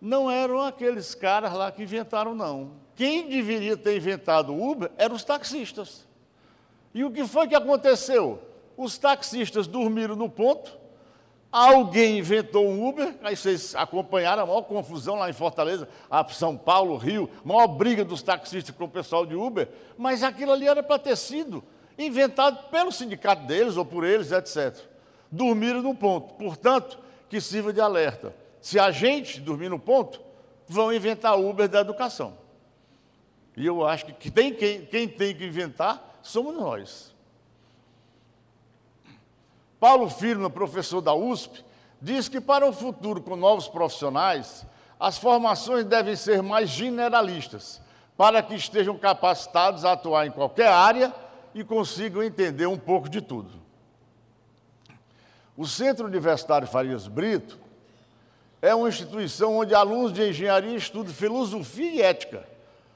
não 0.00 0.30
eram 0.30 0.60
aqueles 0.60 1.14
caras 1.14 1.52
lá 1.52 1.70
que 1.70 1.82
inventaram, 1.82 2.34
não. 2.34 2.72
Quem 2.96 3.28
deveria 3.28 3.76
ter 3.76 3.96
inventado 3.96 4.52
o 4.52 4.70
Uber 4.70 4.90
eram 4.96 5.14
os 5.14 5.24
taxistas. 5.24 6.06
E 6.94 7.04
o 7.04 7.10
que 7.10 7.26
foi 7.26 7.46
que 7.46 7.54
aconteceu? 7.54 8.42
Os 8.76 8.98
taxistas 8.98 9.66
dormiram 9.66 10.16
no 10.16 10.28
ponto, 10.28 10.76
alguém 11.52 12.18
inventou 12.18 12.66
um 12.66 12.88
Uber, 12.88 13.14
aí 13.22 13.36
vocês 13.36 13.74
acompanharam 13.74 14.42
a 14.42 14.46
maior 14.46 14.62
confusão 14.62 15.16
lá 15.16 15.28
em 15.28 15.32
Fortaleza, 15.32 15.88
São 16.30 16.56
Paulo, 16.56 16.96
Rio, 16.96 17.28
maior 17.44 17.66
briga 17.66 18.04
dos 18.04 18.22
taxistas 18.22 18.74
com 18.74 18.84
o 18.84 18.88
pessoal 18.88 19.26
de 19.26 19.34
Uber, 19.34 19.68
mas 19.98 20.22
aquilo 20.22 20.52
ali 20.52 20.66
era 20.66 20.82
para 20.82 20.98
ter 20.98 21.16
sido 21.16 21.62
inventado 21.98 22.70
pelo 22.70 22.90
sindicato 22.90 23.46
deles 23.46 23.76
ou 23.76 23.84
por 23.84 24.04
eles, 24.04 24.32
etc. 24.32 24.76
Dormiram 25.30 25.82
no 25.82 25.94
ponto, 25.94 26.34
portanto, 26.34 26.98
que 27.28 27.40
sirva 27.40 27.72
de 27.72 27.80
alerta. 27.80 28.34
Se 28.60 28.78
a 28.78 28.90
gente 28.90 29.40
dormir 29.40 29.68
no 29.68 29.78
ponto, 29.78 30.20
vão 30.66 30.92
inventar 30.92 31.38
Uber 31.38 31.68
da 31.68 31.80
educação. 31.80 32.38
E 33.56 33.66
eu 33.66 33.86
acho 33.86 34.06
que 34.06 34.30
quem, 34.30 34.54
quem 34.54 35.08
tem 35.08 35.34
que 35.34 35.44
inventar 35.44 36.09
somos 36.22 36.54
nós. 36.54 37.14
Paulo 39.78 40.10
Firma, 40.10 40.50
professor 40.50 41.00
da 41.00 41.14
USP, 41.14 41.64
diz 42.00 42.28
que 42.28 42.40
para 42.40 42.66
o 42.66 42.72
futuro 42.72 43.22
com 43.22 43.36
novos 43.36 43.66
profissionais, 43.66 44.66
as 44.98 45.16
formações 45.16 45.86
devem 45.86 46.14
ser 46.14 46.42
mais 46.42 46.68
generalistas, 46.68 47.80
para 48.16 48.42
que 48.42 48.54
estejam 48.54 48.98
capacitados 48.98 49.84
a 49.84 49.92
atuar 49.92 50.26
em 50.26 50.30
qualquer 50.30 50.68
área 50.68 51.14
e 51.54 51.64
consigam 51.64 52.22
entender 52.22 52.66
um 52.66 52.78
pouco 52.78 53.08
de 53.08 53.22
tudo. 53.22 53.60
O 55.56 55.66
Centro 55.66 56.06
Universitário 56.06 56.68
Farias 56.68 57.08
Brito 57.08 57.58
é 58.62 58.74
uma 58.74 58.88
instituição 58.88 59.56
onde 59.56 59.74
alunos 59.74 60.12
de 60.12 60.28
engenharia 60.28 60.76
estudam 60.76 61.12
filosofia 61.12 61.90
e 61.90 62.02
ética. 62.02 62.46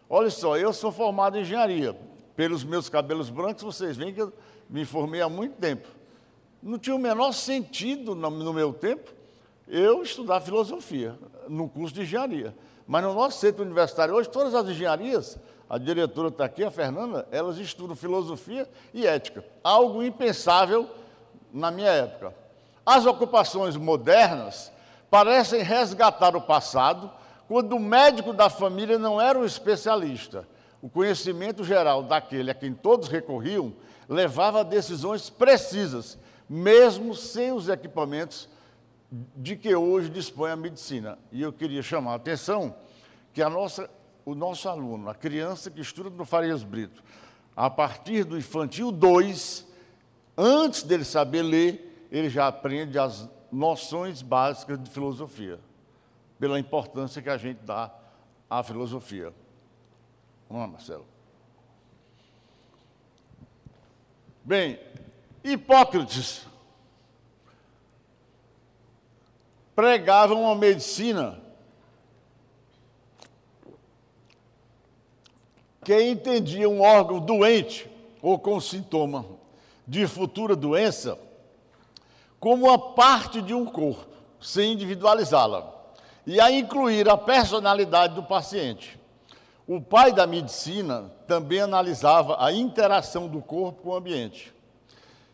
Olha 0.09 0.31
só, 0.31 0.57
eu 0.59 0.73
sou 0.73 0.93
formado 0.93 1.39
em 1.39 1.41
engenharia, 1.41 1.97
pelos 2.37 2.65
meus 2.65 2.89
cabelos 2.89 3.31
brancos, 3.31 3.63
vocês 3.63 3.97
veem 3.97 4.13
que 4.13 4.23
eu 4.23 4.33
me 4.69 4.85
formei 4.85 5.21
há 5.21 5.29
muito 5.29 5.57
tempo. 5.57 5.89
Não 6.63 6.79
tinha 6.79 6.97
o 6.97 6.99
menor 6.99 7.33
sentido 7.33 8.15
no, 8.15 8.53
meu 8.53 8.73
tempo 8.73 9.13
eu 9.69 10.03
estudar 10.03 10.41
filosofia 10.41 11.19
no 11.49 11.69
curso 11.69 11.95
de 11.95 12.03
engenharia. 12.03 12.55
Mas 12.87 13.03
no 13.03 13.15
nosso 13.15 13.39
centro 13.39 13.63
universitário 13.63 14.15
hoje, 14.15 14.29
todas 14.29 14.55
as 14.55 14.69
engenharias, 14.69 15.39
a 15.69 15.79
diretora 15.79 16.29
está 16.29 16.45
aqui, 16.45 16.63
a 16.63 16.71
Fernanda, 16.71 17.27
elas 17.31 17.59
estudam 17.59 17.97
filosofia 17.97 18.69
e 18.93 19.07
ética. 19.07 19.45
Algo 19.63 20.03
impensável 20.03 20.89
na 21.53 21.71
minha 21.71 21.91
época. 21.91 22.35
As 22.85 23.07
ocupações 23.07 23.77
modernas 23.77 24.71
parecem 25.11 25.63
resgatar 25.63 26.37
o 26.37 26.41
passado, 26.41 27.11
quando 27.49 27.77
o 27.77 27.81
médico 27.81 28.33
da 28.33 28.51
família 28.51 28.99
não 28.99 29.21
era 29.21 29.39
um 29.39 29.45
especialista, 29.45 30.47
o 30.85 30.89
conhecimento 30.91 31.65
geral 31.65 32.03
daquele 32.03 32.51
a 32.51 32.55
quem 32.55 32.75
todos 32.75 33.09
recorriam 33.09 33.73
levava 34.07 34.61
a 34.61 34.63
decisões 34.63 35.31
precisas, 35.31 36.19
mesmo 36.47 37.15
sem 37.15 37.53
os 37.53 37.71
equipamentos 37.71 38.51
de 39.35 39.57
que 39.57 39.75
hoje 39.75 40.11
dispõe 40.11 40.51
a 40.51 40.57
medicina. 40.57 41.19
E 41.33 41.41
eu 41.41 41.55
queria 41.55 41.83
chamar 41.83 42.13
a 42.13 42.17
atenção 42.17 42.77
que 43.33 43.41
a 43.41 43.49
nossa, 43.49 43.89
o 44.27 44.35
nosso 44.35 44.69
aluno, 44.69 45.09
a 45.09 45.15
criança 45.15 45.71
que 45.71 45.81
estuda 45.81 46.11
no 46.11 46.27
Farias 46.27 46.63
Brito, 46.63 47.03
a 47.57 47.71
partir 47.71 48.23
do 48.23 48.37
infantil 48.37 48.93
2, 48.93 49.67
antes 50.37 50.83
dele 50.83 51.07
saber 51.07 51.45
ler, 51.45 52.07
ele 52.13 52.29
já 52.29 52.47
aprende 52.47 52.99
as 52.99 53.27
noções 53.51 54.21
básicas 54.21 54.79
de 54.79 54.91
filosofia, 54.91 55.59
pela 56.39 56.61
importância 56.61 57.23
que 57.23 57.31
a 57.31 57.39
gente 57.39 57.61
dá 57.65 57.91
à 58.51 58.63
filosofia. 58.63 59.33
Vamos 60.55 60.69
lá, 60.69 60.73
Marcelo. 60.73 61.07
Bem, 64.45 64.79
Hipócrates 65.43 66.47
pregava 69.75 70.33
uma 70.33 70.55
medicina 70.55 71.43
que 75.85 76.01
entendia 76.01 76.69
um 76.69 76.83
órgão 76.83 77.19
doente 77.19 77.91
ou 78.23 78.39
com 78.39 78.61
sintoma 78.61 79.27
de 79.85 80.07
futura 80.07 80.55
doença 80.55 81.19
como 82.39 82.67
uma 82.67 82.79
parte 82.79 83.43
de 83.43 83.53
um 83.53 83.67
corpo, 83.67 84.07
sem 84.41 84.75
individualizá-la, 84.75 85.75
e 86.25 86.41
a 86.41 86.49
incluir 86.53 87.09
a 87.09 87.17
personalidade 87.17 88.15
do 88.15 88.23
paciente. 88.23 89.03
O 89.67 89.81
pai 89.81 90.13
da 90.13 90.27
medicina 90.27 91.11
também 91.27 91.59
analisava 91.59 92.37
a 92.39 92.53
interação 92.53 93.27
do 93.27 93.41
corpo 93.41 93.81
com 93.81 93.89
o 93.91 93.97
ambiente. 93.97 94.53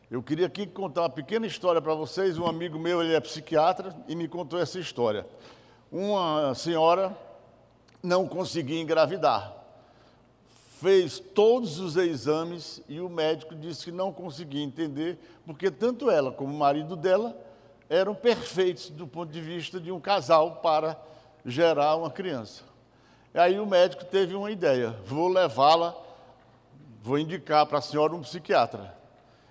Eu 0.08 0.22
queria 0.22 0.46
aqui 0.46 0.68
contar 0.68 1.02
uma 1.02 1.10
pequena 1.10 1.48
história 1.48 1.82
para 1.82 1.94
vocês. 1.94 2.38
Um 2.38 2.46
amigo 2.46 2.78
meu, 2.78 3.02
ele 3.02 3.12
é 3.12 3.18
psiquiatra 3.18 3.92
e 4.06 4.14
me 4.14 4.28
contou 4.28 4.60
essa 4.60 4.78
história. 4.78 5.26
Uma 5.90 6.54
senhora 6.54 7.16
não 8.00 8.24
conseguia 8.28 8.80
engravidar. 8.80 9.52
Fez 10.80 11.18
todos 11.18 11.80
os 11.80 11.96
exames 11.96 12.80
e 12.88 13.00
o 13.00 13.08
médico 13.08 13.52
disse 13.56 13.86
que 13.86 13.92
não 13.92 14.12
conseguia 14.12 14.62
entender, 14.62 15.18
porque 15.44 15.72
tanto 15.72 16.08
ela 16.08 16.30
como 16.30 16.54
o 16.54 16.56
marido 16.56 16.94
dela 16.94 17.36
eram 17.88 18.14
perfeitos 18.14 18.90
do 18.90 19.08
ponto 19.08 19.32
de 19.32 19.40
vista 19.40 19.80
de 19.80 19.90
um 19.90 19.98
casal 19.98 20.60
para 20.62 20.96
gerar 21.44 21.96
uma 21.96 22.12
criança. 22.12 22.69
Aí 23.34 23.60
o 23.60 23.66
médico 23.66 24.04
teve 24.04 24.34
uma 24.34 24.50
ideia: 24.50 24.96
vou 25.04 25.28
levá-la, 25.28 25.96
vou 27.02 27.18
indicar 27.18 27.66
para 27.66 27.78
a 27.78 27.82
senhora 27.82 28.14
um 28.14 28.22
psiquiatra. 28.22 28.98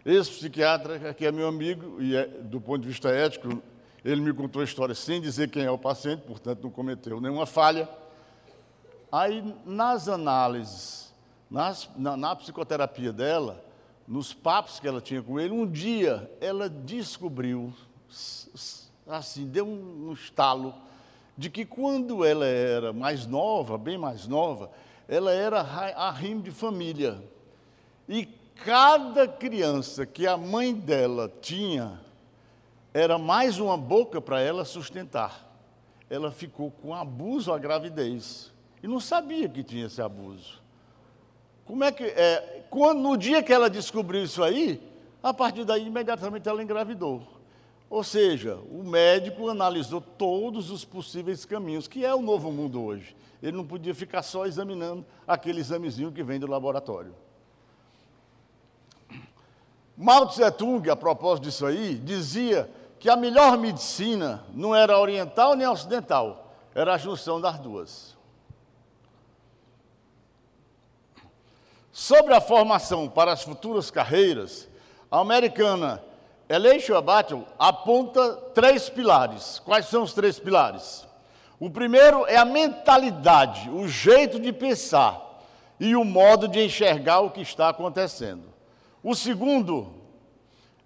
Esse 0.06 0.32
psiquiatra, 0.32 1.14
que 1.14 1.26
é 1.26 1.32
meu 1.32 1.48
amigo, 1.48 2.02
e 2.02 2.16
é, 2.16 2.26
do 2.26 2.60
ponto 2.60 2.82
de 2.82 2.88
vista 2.88 3.10
ético, 3.10 3.62
ele 4.04 4.22
me 4.22 4.34
contou 4.34 4.62
a 4.62 4.66
história 4.66 4.96
sem 4.96 5.22
dizer 5.22 5.50
quem 5.50 5.64
é 5.64 5.72
o 5.72 5.78
paciente, 5.78 6.22
portanto 6.22 6.64
não 6.64 6.70
cometeu 6.70 7.20
nenhuma 7.20 7.46
falha. 7.46 7.88
Aí, 9.12 9.56
nas 9.66 10.08
análises, 10.08 11.14
nas, 11.50 11.90
na, 11.96 12.16
na 12.16 12.36
psicoterapia 12.36 13.12
dela, 13.12 13.64
nos 14.08 14.34
papos 14.34 14.80
que 14.80 14.88
ela 14.88 15.02
tinha 15.02 15.22
com 15.22 15.40
ele, 15.40 15.54
um 15.54 15.70
dia 15.70 16.32
ela 16.40 16.70
descobriu, 16.70 17.74
assim, 19.08 19.48
deu 19.48 19.68
um, 19.68 20.10
um 20.10 20.14
estalo, 20.14 20.74
de 21.40 21.50
que 21.50 21.64
quando 21.64 22.26
ela 22.26 22.46
era 22.46 22.92
mais 22.92 23.26
nova, 23.26 23.78
bem 23.78 23.98
mais 23.98 24.28
nova, 24.28 24.70
ela 25.08 25.32
era 25.32 25.62
arrimo 25.62 26.42
de 26.42 26.52
família. 26.52 27.24
E 28.10 28.26
cada 28.66 29.26
criança 29.26 30.06
que 30.06 30.28
a 30.28 30.36
mãe 30.36 30.74
dela 30.74 31.32
tinha 31.42 31.98
era 32.94 33.18
mais 33.18 33.58
uma 33.58 33.78
boca 33.78 34.20
para 34.20 34.42
ela 34.42 34.66
sustentar. 34.66 35.50
Ela 36.10 36.30
ficou 36.30 36.72
com 36.72 36.94
abuso 36.94 37.54
à 37.54 37.58
gravidez 37.58 38.52
e 38.84 38.88
não 38.88 39.00
sabia 39.00 39.48
que 39.48 39.64
tinha 39.64 39.86
esse 39.86 40.02
abuso. 40.02 40.62
Como 41.64 41.86
é 41.86 41.92
que 41.94 42.04
é? 42.04 42.66
Quando, 42.70 43.00
no 43.00 43.16
dia 43.16 43.42
que 43.42 43.54
ela 43.54 43.70
descobriu 43.70 44.26
isso 44.26 44.44
aí, 44.44 44.86
a 45.24 45.34
partir 45.34 45.64
daí 45.64 45.88
imediatamente 45.88 46.50
ela 46.50 46.62
engravidou. 46.62 47.39
Ou 47.90 48.04
seja, 48.04 48.60
o 48.70 48.84
médico 48.84 49.50
analisou 49.50 50.00
todos 50.00 50.70
os 50.70 50.86
possíveis 50.86 51.44
caminhos, 51.44 51.88
que 51.88 52.06
é 52.06 52.14
o 52.14 52.22
novo 52.22 52.52
mundo 52.52 52.84
hoje. 52.84 53.16
Ele 53.42 53.58
não 53.58 53.66
podia 53.66 53.96
ficar 53.96 54.22
só 54.22 54.46
examinando 54.46 55.04
aquele 55.28 55.60
examezinho 55.60 56.12
que 56.12 56.22
vem 56.22 56.40
do 56.40 56.46
laboratório. 56.46 57.16
Mao 59.98 60.28
Tse 60.28 60.50
Tung, 60.52 60.88
a 60.90 60.96
propósito 60.96 61.46
disso 61.46 61.66
aí, 61.66 61.96
dizia 61.96 62.70
que 63.00 63.10
a 63.10 63.16
melhor 63.16 63.58
medicina 63.58 64.46
não 64.54 64.76
era 64.76 65.00
oriental 65.00 65.56
nem 65.56 65.68
ocidental, 65.68 66.54
era 66.76 66.94
a 66.94 66.98
junção 66.98 67.42
das 67.42 67.58
duas. 67.60 68.16
Sobre 71.92 72.34
a 72.34 72.40
formação 72.40 73.10
para 73.10 73.34
as 73.34 73.44
futuras 73.44 73.90
carreiras, 73.90 74.70
a 75.12 75.20
americana 75.20 76.02
Elisha 76.50 77.00
Battle 77.00 77.46
aponta 77.60 78.34
três 78.56 78.90
pilares. 78.90 79.62
Quais 79.64 79.86
são 79.86 80.02
os 80.02 80.14
três 80.14 80.40
pilares? 80.40 81.08
O 81.60 81.70
primeiro 81.70 82.26
é 82.26 82.38
a 82.38 82.46
mentalidade, 82.46 83.70
o 83.70 83.88
jeito 83.88 84.40
de 84.40 84.52
pensar 84.52 85.44
e 85.80 85.96
o 85.96 86.04
modo 86.04 86.48
de 86.48 86.66
enxergar 86.66 87.20
o 87.20 87.30
que 87.30 87.42
está 87.42 87.70
acontecendo. 87.70 88.46
O 89.04 89.14
segundo 89.14 89.94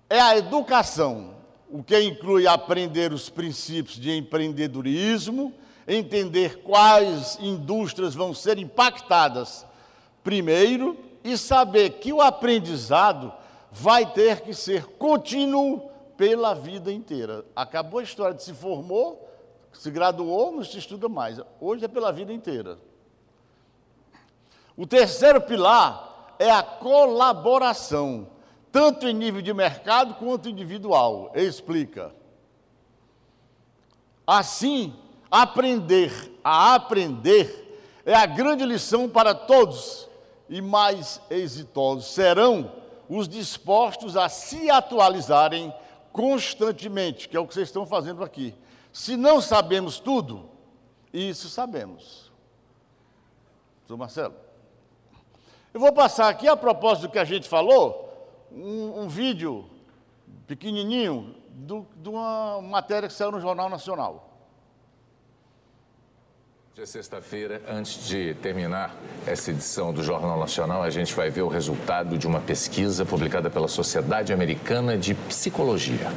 é 0.10 0.20
a 0.20 0.38
educação, 0.38 1.36
o 1.70 1.82
que 1.82 1.98
inclui 2.02 2.46
aprender 2.46 3.14
os 3.14 3.30
princípios 3.30 3.96
de 3.96 4.12
empreendedorismo, 4.18 5.54
entender 5.88 6.62
quais 6.62 7.38
indústrias 7.40 8.14
vão 8.14 8.34
ser 8.34 8.58
impactadas 8.58 9.66
primeiro 10.24 10.98
e 11.24 11.38
saber 11.38 11.92
que 11.92 12.12
o 12.12 12.22
aprendizado 12.22 13.32
vai 13.74 14.06
ter 14.06 14.42
que 14.42 14.54
ser 14.54 14.86
contínuo 14.86 15.90
pela 16.16 16.54
vida 16.54 16.92
inteira. 16.92 17.44
Acabou 17.56 18.00
a 18.00 18.04
história 18.04 18.36
de 18.36 18.44
se 18.44 18.54
formou, 18.54 19.28
se 19.74 19.90
graduou, 19.90 20.52
não 20.52 20.64
se 20.64 20.78
estuda 20.78 21.10
mais. 21.10 21.40
Hoje 21.60 21.84
é 21.84 21.88
pela 21.88 22.12
vida 22.12 22.32
inteira. 22.32 22.78
O 24.78 24.86
terceiro 24.86 25.42
pilar 25.42 26.36
é 26.38 26.52
a 26.52 26.62
colaboração, 26.62 28.28
tanto 28.72 29.08
em 29.08 29.14
nível 29.14 29.42
de 29.42 29.52
mercado 29.54 30.14
quanto 30.16 30.48
individual. 30.48 31.32
Explica. 31.34 32.14
Assim, 34.26 34.94
aprender 35.32 36.32
a 36.44 36.76
aprender 36.76 37.82
é 38.06 38.14
a 38.14 38.28
grande 38.28 38.66
lição 38.66 39.10
para 39.10 39.34
todos 39.34 40.08
e 40.48 40.62
mais 40.62 41.20
exitosos 41.32 42.14
serão 42.14 42.83
os 43.10 43.28
dispostos 43.28 44.16
a 44.16 44.30
se 44.30 44.70
atualizarem 44.70 45.74
constantemente, 46.12 47.28
que 47.28 47.36
é 47.36 47.40
o 47.40 47.48
que 47.48 47.54
vocês 47.54 47.70
estão 47.70 47.86
fazendo 47.86 48.24
aqui. 48.24 48.54
Se 48.92 49.18
não 49.18 49.42
sabemos 49.42 50.00
tudo, 50.00 50.50
isso 51.12 51.50
sabemos. 51.50 52.32
Sou 53.88 53.98
Marcelo. 53.98 54.36
Eu 55.74 55.80
vou 55.80 55.92
passar 55.92 56.30
aqui, 56.30 56.48
a 56.48 56.56
propósito 56.56 57.08
do 57.08 57.12
que 57.12 57.20
a 57.20 57.26
gente 57.26 57.50
falou, 57.50 58.10
um, 58.52 59.02
um 59.02 59.08
vídeo 59.08 59.68
pequenininho 60.46 61.36
do, 61.50 61.88
de 61.96 62.10
uma 62.10 62.62
matéria 62.62 63.10
que 63.10 63.14
saiu 63.14 63.32
no 63.32 63.42
Jornal 63.42 63.70
Nacional. 63.70 64.33
Hoje 66.76 66.82
é 66.82 66.86
sexta-feira, 66.88 67.62
antes 67.70 68.08
de 68.08 68.34
terminar 68.42 68.96
essa 69.28 69.52
edição 69.52 69.94
do 69.94 70.02
Jornal 70.02 70.40
Nacional, 70.40 70.82
a 70.82 70.90
gente 70.90 71.14
vai 71.14 71.30
ver 71.30 71.44
o 71.44 71.48
resultado 71.48 72.18
de 72.18 72.26
uma 72.26 72.40
pesquisa 72.40 73.06
publicada 73.06 73.48
pela 73.48 73.68
Sociedade 73.68 74.34
Americana 74.34 74.98
de 74.98 75.14
Psicologia. 75.14 76.12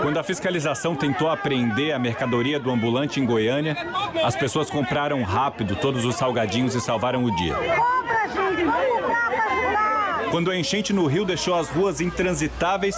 Quando 0.00 0.18
a 0.18 0.22
fiscalização 0.22 0.96
tentou 0.96 1.28
apreender 1.28 1.92
a 1.92 1.98
mercadoria 1.98 2.58
do 2.58 2.70
ambulante 2.70 3.20
em 3.20 3.26
Goiânia, 3.26 3.76
as 4.24 4.34
pessoas 4.34 4.70
compraram 4.70 5.22
rápido 5.22 5.76
todos 5.76 6.06
os 6.06 6.14
salgadinhos 6.14 6.74
e 6.74 6.80
salvaram 6.80 7.22
o 7.24 7.36
dia. 7.36 7.56
Quando 10.30 10.50
a 10.50 10.56
enchente 10.56 10.94
no 10.94 11.06
rio 11.06 11.26
deixou 11.26 11.54
as 11.54 11.68
ruas 11.68 12.00
intransitáveis, 12.00 12.96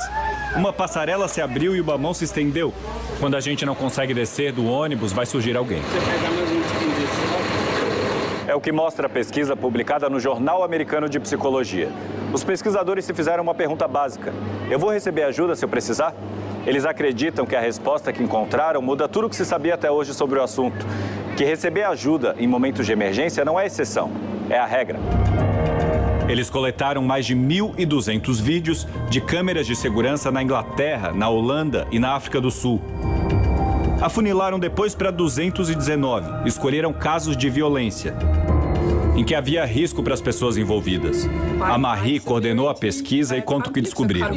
uma 0.55 0.72
passarela 0.72 1.27
se 1.27 1.40
abriu 1.40 1.75
e 1.75 1.81
o 1.81 1.85
mamão 1.85 2.14
se 2.14 2.22
estendeu. 2.22 2.72
Quando 3.22 3.37
a 3.37 3.40
gente 3.40 3.64
não 3.64 3.76
consegue 3.76 4.12
descer 4.12 4.50
do 4.50 4.66
ônibus, 4.66 5.12
vai 5.12 5.24
surgir 5.24 5.56
alguém. 5.56 5.80
É 8.48 8.52
o 8.52 8.61
que 8.61 8.72
mostra 8.72 9.06
a 9.06 9.08
pesquisa 9.08 9.54
publicada 9.54 10.11
no 10.11 10.18
Jornal 10.18 10.64
Americano 10.64 11.08
de 11.08 11.20
Psicologia. 11.20 11.88
Os 12.32 12.42
pesquisadores 12.42 13.04
se 13.04 13.14
fizeram 13.14 13.44
uma 13.44 13.54
pergunta 13.54 13.87
básica: 13.87 14.35
Eu 14.68 14.76
vou 14.76 14.90
receber 14.90 15.22
ajuda 15.22 15.54
se 15.54 15.64
eu 15.64 15.68
precisar? 15.68 16.12
Eles 16.66 16.85
acreditam 16.85 17.46
que 17.46 17.54
a 17.54 17.61
resposta 17.61 18.12
que 18.12 18.24
encontraram 18.24 18.82
muda 18.82 19.06
tudo 19.06 19.28
o 19.28 19.30
que 19.30 19.37
se 19.37 19.46
sabia 19.46 19.74
até 19.74 19.88
hoje 19.88 20.12
sobre 20.12 20.40
o 20.40 20.42
assunto. 20.42 20.85
Que 21.37 21.44
receber 21.44 21.85
ajuda 21.85 22.35
em 22.40 22.48
momentos 22.48 22.85
de 22.85 22.90
emergência 22.90 23.44
não 23.44 23.58
é 23.58 23.66
exceção, 23.66 24.11
é 24.50 24.58
a 24.58 24.66
regra. 24.66 24.98
Eles 26.33 26.49
coletaram 26.49 27.03
mais 27.03 27.27
de 27.27 27.37
1.200 27.37 28.40
vídeos 28.40 28.88
de 29.11 29.21
câmeras 29.21 29.66
de 29.66 29.77
segurança 29.77 30.31
na 30.31 30.42
Inglaterra, 30.42 31.12
na 31.12 31.29
Holanda 31.29 31.87
e 31.92 31.99
na 31.99 32.14
África 32.14 32.40
do 32.40 32.51
Sul. 32.51 32.81
Afunilaram 34.01 34.59
depois 34.59 34.95
para 34.95 35.11
219, 35.11 36.49
escolheram 36.49 36.90
casos 36.90 37.37
de 37.37 37.51
violência, 37.51 38.16
em 39.14 39.23
que 39.23 39.35
havia 39.35 39.62
risco 39.66 40.03
para 40.03 40.14
as 40.14 40.23
pessoas 40.23 40.57
envolvidas. 40.57 41.29
A 41.61 41.77
Marie 41.77 42.18
coordenou 42.18 42.71
a 42.71 42.75
pesquisa 42.75 43.37
e 43.37 43.42
conta 43.42 43.68
o 43.68 43.73
que 43.73 43.83
descobriram. 43.83 44.31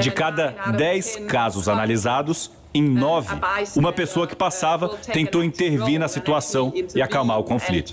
De 0.00 0.10
cada 0.12 0.54
10 0.74 1.16
casos 1.28 1.68
analisados, 1.68 2.50
Em 2.76 2.82
nove, 2.82 3.36
uma 3.76 3.92
pessoa 3.92 4.26
que 4.26 4.34
passava 4.34 4.88
tentou 5.12 5.44
intervir 5.44 5.96
na 5.96 6.08
situação 6.08 6.72
e 6.92 7.00
acalmar 7.00 7.38
o 7.38 7.44
conflito. 7.44 7.92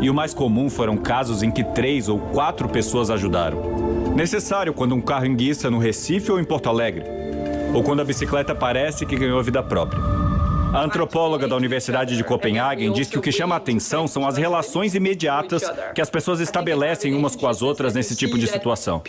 E 0.00 0.08
o 0.08 0.14
mais 0.14 0.32
comum 0.32 0.70
foram 0.70 0.96
casos 0.96 1.42
em 1.42 1.50
que 1.50 1.62
três 1.62 2.08
ou 2.08 2.18
quatro 2.18 2.66
pessoas 2.66 3.10
ajudaram. 3.10 3.60
Necessário 4.14 4.72
quando 4.72 4.94
um 4.94 5.02
carro 5.02 5.26
enguiça 5.26 5.70
no 5.70 5.78
Recife 5.78 6.32
ou 6.32 6.40
em 6.40 6.44
Porto 6.44 6.70
Alegre, 6.70 7.04
ou 7.74 7.82
quando 7.82 8.00
a 8.00 8.04
bicicleta 8.04 8.54
parece 8.54 9.04
que 9.04 9.16
ganhou 9.16 9.42
vida 9.42 9.62
própria. 9.62 10.15
A 10.76 10.82
antropóloga 10.82 11.48
da 11.48 11.56
Universidade 11.56 12.18
de 12.18 12.22
Copenhague 12.22 12.90
diz 12.90 13.08
que 13.08 13.18
o 13.18 13.22
que 13.22 13.32
chama 13.32 13.54
a 13.54 13.56
atenção 13.56 14.06
são 14.06 14.28
as 14.28 14.36
relações 14.36 14.94
imediatas 14.94 15.62
que 15.94 16.02
as 16.02 16.10
pessoas 16.10 16.38
estabelecem 16.38 17.14
umas 17.14 17.34
com 17.34 17.48
as 17.48 17.62
outras 17.62 17.94
nesse 17.94 18.14
tipo 18.14 18.38
de 18.38 18.46
situação. 18.46 19.00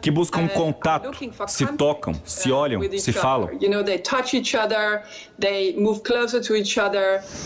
Que 0.00 0.08
buscam 0.08 0.46
contato, 0.46 1.10
se 1.48 1.66
tocam, 1.66 2.14
se 2.24 2.52
olham, 2.52 2.80
se 2.96 3.12
falam. 3.12 3.50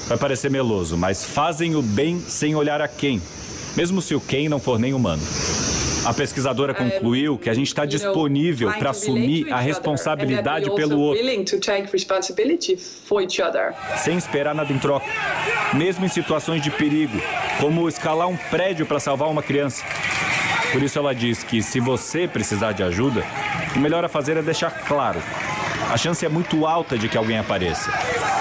Vai 0.08 0.18
parecer 0.18 0.50
meloso, 0.50 0.98
mas 0.98 1.24
fazem 1.24 1.74
o 1.74 1.80
bem 1.80 2.20
sem 2.20 2.54
olhar 2.54 2.82
a 2.82 2.88
quem, 2.88 3.18
mesmo 3.74 4.02
se 4.02 4.14
o 4.14 4.20
quem 4.20 4.46
não 4.46 4.60
for 4.60 4.78
nem 4.78 4.92
humano. 4.92 5.22
A 6.04 6.12
pesquisadora 6.12 6.74
concluiu 6.74 7.38
que 7.38 7.48
a 7.48 7.54
gente 7.54 7.68
está 7.68 7.84
disponível 7.84 8.70
para 8.78 8.90
assumir 8.90 9.52
a 9.52 9.58
responsabilidade 9.58 10.70
pelo 10.74 11.00
outro, 11.00 11.22
sem 13.96 14.16
esperar 14.16 14.54
nada 14.54 14.72
em 14.72 14.78
troca, 14.78 15.06
mesmo 15.72 16.04
em 16.04 16.08
situações 16.08 16.62
de 16.62 16.70
perigo, 16.70 17.20
como 17.58 17.88
escalar 17.88 18.28
um 18.28 18.36
prédio 18.36 18.84
para 18.84 19.00
salvar 19.00 19.28
uma 19.28 19.42
criança. 19.42 19.82
Por 20.72 20.82
isso 20.82 20.98
ela 20.98 21.14
diz 21.14 21.42
que 21.42 21.62
se 21.62 21.80
você 21.80 22.26
precisar 22.26 22.72
de 22.72 22.82
ajuda, 22.82 23.24
o 23.74 23.78
melhor 23.78 24.04
a 24.04 24.08
fazer 24.08 24.36
é 24.36 24.42
deixar 24.42 24.70
claro. 24.70 25.22
A 25.90 25.96
chance 25.96 26.24
é 26.24 26.28
muito 26.28 26.66
alta 26.66 26.98
de 26.98 27.08
que 27.08 27.16
alguém 27.16 27.38
apareça 27.38 27.90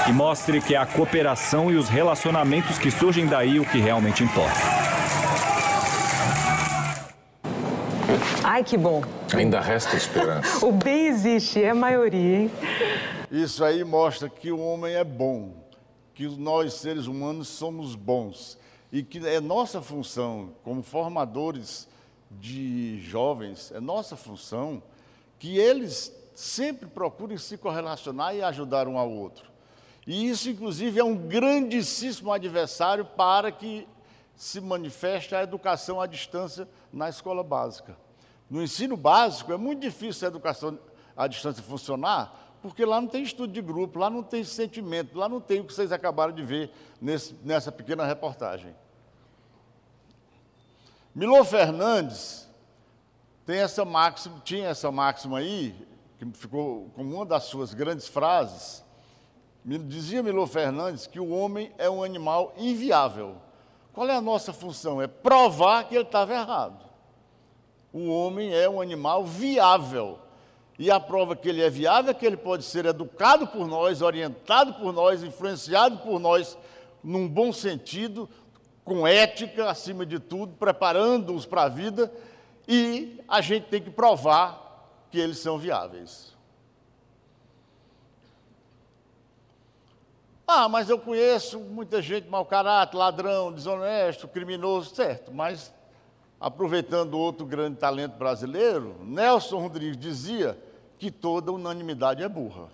e 0.07 0.11
mostre 0.11 0.59
que 0.59 0.75
é 0.75 0.77
a 0.77 0.85
cooperação 0.85 1.71
e 1.71 1.75
os 1.75 1.87
relacionamentos 1.87 2.77
que 2.77 2.91
surgem 2.91 3.27
daí 3.27 3.59
o 3.59 3.65
que 3.65 3.79
realmente 3.79 4.23
importa. 4.23 4.72
Ai, 8.45 8.61
que 8.61 8.77
bom. 8.77 9.01
Ainda 9.33 9.61
resta 9.61 9.95
esperança. 9.95 10.63
o 10.67 10.71
bem 10.73 11.07
existe, 11.07 11.63
é 11.63 11.69
a 11.69 11.75
maioria, 11.75 12.39
hein? 12.39 12.51
Isso 13.31 13.63
aí 13.63 13.85
mostra 13.85 14.27
que 14.27 14.51
o 14.51 14.59
homem 14.59 14.95
é 14.95 15.03
bom, 15.03 15.53
que 16.13 16.27
nós, 16.27 16.73
seres 16.73 17.07
humanos, 17.07 17.47
somos 17.47 17.95
bons. 17.95 18.57
E 18.91 19.01
que 19.01 19.25
é 19.25 19.39
nossa 19.39 19.81
função, 19.81 20.49
como 20.61 20.83
formadores 20.83 21.87
de 22.29 22.99
jovens, 23.01 23.71
é 23.73 23.79
nossa 23.79 24.17
função 24.17 24.83
que 25.39 25.57
eles 25.57 26.13
sempre 26.35 26.85
procurem 26.85 27.37
se 27.37 27.57
correlacionar 27.57 28.35
e 28.35 28.43
ajudar 28.43 28.89
um 28.89 28.97
ao 28.97 29.09
outro. 29.09 29.45
E 30.05 30.29
isso, 30.29 30.49
inclusive, 30.49 30.99
é 30.99 31.03
um 31.03 31.15
grandíssimo 31.15 32.31
adversário 32.31 33.05
para 33.05 33.53
que 33.53 33.87
se 34.35 34.59
manifeste 34.59 35.33
a 35.33 35.43
educação 35.43 36.01
à 36.01 36.05
distância 36.05 36.67
na 36.91 37.07
escola 37.07 37.41
básica. 37.41 37.95
No 38.49 38.61
ensino 38.61 38.95
básico 38.95 39.51
é 39.51 39.57
muito 39.57 39.79
difícil 39.79 40.27
a 40.27 40.29
educação 40.29 40.77
à 41.15 41.27
distância 41.27 41.63
funcionar, 41.63 42.57
porque 42.61 42.85
lá 42.85 42.99
não 42.99 43.07
tem 43.07 43.23
estudo 43.23 43.51
de 43.51 43.61
grupo, 43.61 43.99
lá 43.99 44.09
não 44.09 44.23
tem 44.23 44.43
sentimento, 44.43 45.17
lá 45.17 45.27
não 45.27 45.41
tem 45.41 45.59
o 45.59 45.65
que 45.65 45.73
vocês 45.73 45.91
acabaram 45.91 46.33
de 46.33 46.43
ver 46.43 46.71
nesse, 47.01 47.35
nessa 47.43 47.71
pequena 47.71 48.05
reportagem. 48.05 48.75
Milô 51.13 51.43
Fernandes 51.43 52.49
tem 53.45 53.59
essa 53.59 53.83
máxima, 53.83 54.39
tinha 54.43 54.69
essa 54.69 54.91
máxima 54.91 55.39
aí, 55.39 55.75
que 56.17 56.25
ficou 56.37 56.89
como 56.95 57.15
uma 57.15 57.25
das 57.25 57.43
suas 57.43 57.73
grandes 57.73 58.07
frases. 58.07 58.83
Dizia 59.65 60.23
Milô 60.23 60.45
Fernandes 60.45 61.07
que 61.07 61.19
o 61.19 61.29
homem 61.29 61.71
é 61.77 61.89
um 61.89 62.03
animal 62.03 62.53
inviável. 62.57 63.37
Qual 63.93 64.07
é 64.07 64.15
a 64.15 64.21
nossa 64.21 64.51
função? 64.51 65.01
É 65.01 65.07
provar 65.07 65.87
que 65.87 65.95
ele 65.95 66.03
estava 66.03 66.33
errado 66.33 66.92
o 67.93 68.09
homem 68.09 68.51
é 68.51 68.67
um 68.67 68.81
animal 68.81 69.23
viável. 69.23 70.19
E 70.79 70.89
a 70.89 70.99
prova 70.99 71.35
que 71.35 71.47
ele 71.47 71.61
é 71.61 71.69
viável 71.69 72.09
é 72.09 72.13
que 72.13 72.25
ele 72.25 72.35
pode 72.35 72.63
ser 72.63 72.87
educado 72.87 73.45
por 73.45 73.67
nós, 73.67 74.01
orientado 74.01 74.73
por 74.73 74.91
nós, 74.91 75.23
influenciado 75.23 75.99
por 75.99 76.19
nós, 76.19 76.57
num 77.03 77.29
bom 77.29 77.53
sentido, 77.53 78.27
com 78.83 79.07
ética 79.07 79.69
acima 79.69 80.03
de 80.05 80.17
tudo, 80.17 80.55
preparando-os 80.55 81.45
para 81.45 81.63
a 81.63 81.69
vida, 81.69 82.11
e 82.67 83.21
a 83.27 83.39
gente 83.39 83.67
tem 83.67 83.81
que 83.81 83.91
provar 83.91 84.89
que 85.11 85.19
eles 85.19 85.37
são 85.37 85.59
viáveis. 85.59 86.33
Ah, 90.47 90.67
mas 90.67 90.89
eu 90.89 90.99
conheço 90.99 91.59
muita 91.59 92.01
gente 92.01 92.27
mau 92.27 92.45
caráter, 92.45 92.97
ladrão, 92.97 93.53
desonesto, 93.53 94.27
criminoso, 94.27 94.93
certo, 94.93 95.31
mas 95.31 95.71
aproveitando 96.43 97.17
outro 97.17 97.45
grande 97.45 97.77
talento 97.77 98.17
brasileiro, 98.17 98.97
Nelson 99.01 99.59
Rodrigues 99.59 99.95
dizia 99.95 100.59
que 100.99 101.09
toda 101.09 101.53
unanimidade 101.53 102.21
é 102.21 102.27
burra. 102.27 102.67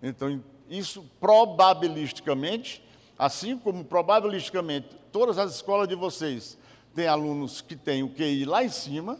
Então, 0.00 0.40
isso 0.70 1.04
probabilisticamente, 1.18 2.80
assim 3.18 3.58
como 3.58 3.84
probabilisticamente 3.84 4.90
todas 5.10 5.38
as 5.38 5.56
escolas 5.56 5.88
de 5.88 5.96
vocês 5.96 6.56
têm 6.94 7.08
alunos 7.08 7.60
que 7.60 7.74
têm 7.74 8.04
o 8.04 8.08
QI 8.10 8.44
lá 8.44 8.62
em 8.62 8.68
cima, 8.68 9.18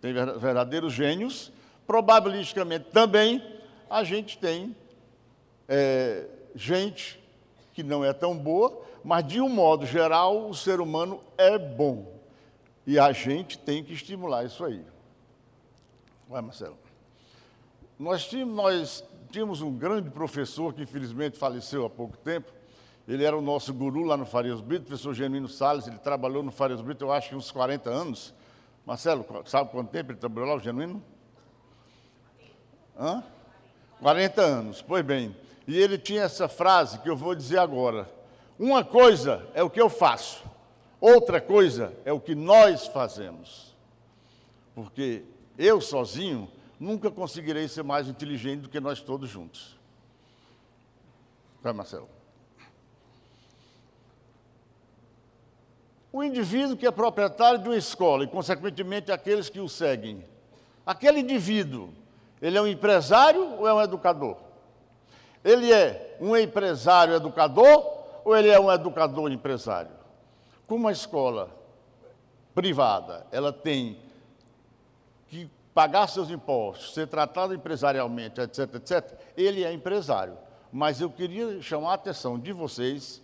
tem 0.00 0.12
verdadeiros 0.12 0.92
gênios, 0.92 1.50
probabilisticamente 1.84 2.90
também 2.92 3.42
a 3.90 4.04
gente 4.04 4.38
tem 4.38 4.74
é, 5.68 6.26
gente 6.54 7.20
que 7.74 7.82
não 7.82 8.04
é 8.04 8.12
tão 8.12 8.38
boa, 8.38 8.84
mas 9.02 9.26
de 9.26 9.40
um 9.40 9.48
modo 9.48 9.84
geral 9.84 10.48
o 10.48 10.54
ser 10.54 10.80
humano 10.80 11.20
é 11.36 11.58
bom. 11.58 12.15
E 12.86 12.98
a 12.98 13.12
gente 13.12 13.58
tem 13.58 13.82
que 13.82 13.92
estimular 13.92 14.44
isso 14.44 14.64
aí. 14.64 14.84
Vai, 16.28 16.40
Marcelo. 16.40 16.78
Nós 17.98 18.26
tínhamos, 18.26 18.54
nós 18.54 19.04
tínhamos 19.30 19.60
um 19.60 19.76
grande 19.76 20.10
professor 20.10 20.72
que 20.72 20.82
infelizmente 20.82 21.36
faleceu 21.38 21.84
há 21.84 21.90
pouco 21.90 22.16
tempo. 22.18 22.52
Ele 23.08 23.24
era 23.24 23.36
o 23.36 23.40
nosso 23.40 23.72
guru 23.72 24.02
lá 24.02 24.16
no 24.16 24.26
Farias 24.26 24.60
Brito, 24.60 24.82
o 24.82 24.86
professor 24.86 25.14
Genuíno 25.14 25.48
Salles. 25.48 25.86
Ele 25.86 25.98
trabalhou 25.98 26.42
no 26.42 26.50
Farias 26.50 26.80
Brito, 26.80 27.04
eu 27.04 27.12
acho 27.12 27.30
que 27.30 27.36
uns 27.36 27.50
40 27.50 27.88
anos. 27.88 28.34
Marcelo, 28.84 29.26
sabe 29.46 29.70
quanto 29.70 29.90
tempo 29.90 30.12
ele 30.12 30.18
trabalhou 30.18 30.50
lá, 30.50 30.56
o 30.56 30.60
Genuíno? 30.60 31.02
Hã? 32.98 33.22
40 34.00 34.42
anos, 34.42 34.82
pois 34.82 35.04
bem. 35.04 35.34
E 35.66 35.76
ele 35.76 35.98
tinha 35.98 36.22
essa 36.22 36.48
frase 36.48 36.98
que 37.00 37.08
eu 37.08 37.16
vou 37.16 37.34
dizer 37.34 37.58
agora. 37.58 38.08
Uma 38.58 38.84
coisa 38.84 39.46
é 39.54 39.62
o 39.62 39.70
que 39.70 39.80
eu 39.80 39.90
faço, 39.90 40.42
Outra 41.08 41.40
coisa 41.40 41.96
é 42.04 42.12
o 42.12 42.18
que 42.18 42.34
nós 42.34 42.88
fazemos. 42.88 43.72
Porque 44.74 45.22
eu 45.56 45.80
sozinho 45.80 46.50
nunca 46.80 47.12
conseguirei 47.12 47.68
ser 47.68 47.84
mais 47.84 48.08
inteligente 48.08 48.62
do 48.62 48.68
que 48.68 48.80
nós 48.80 49.00
todos 49.00 49.30
juntos. 49.30 49.76
Vai, 51.62 51.72
Marcelo. 51.72 52.08
O 56.12 56.24
indivíduo 56.24 56.76
que 56.76 56.88
é 56.88 56.90
proprietário 56.90 57.60
de 57.60 57.68
uma 57.68 57.76
escola 57.76 58.24
e, 58.24 58.26
consequentemente, 58.26 59.12
aqueles 59.12 59.48
que 59.48 59.60
o 59.60 59.68
seguem, 59.68 60.24
aquele 60.84 61.20
indivíduo, 61.20 61.90
ele 62.42 62.58
é 62.58 62.60
um 62.60 62.66
empresário 62.66 63.60
ou 63.60 63.68
é 63.68 63.72
um 63.72 63.80
educador? 63.80 64.38
Ele 65.44 65.72
é 65.72 66.16
um 66.20 66.36
empresário 66.36 67.14
educador 67.14 67.94
ou 68.24 68.36
ele 68.36 68.48
é 68.48 68.58
um 68.58 68.72
educador 68.72 69.30
empresário? 69.30 69.95
Como 70.66 70.88
a 70.88 70.92
escola 70.92 71.50
privada, 72.54 73.26
ela 73.30 73.52
tem 73.52 73.98
que 75.28 75.48
pagar 75.74 76.08
seus 76.08 76.30
impostos, 76.30 76.94
ser 76.94 77.06
tratado 77.06 77.54
empresarialmente, 77.54 78.40
etc, 78.40 78.74
etc, 78.76 79.20
ele 79.36 79.62
é 79.62 79.72
empresário. 79.72 80.36
Mas 80.72 81.00
eu 81.00 81.10
queria 81.10 81.60
chamar 81.62 81.90
a 81.90 81.94
atenção 81.94 82.38
de 82.38 82.52
vocês 82.52 83.22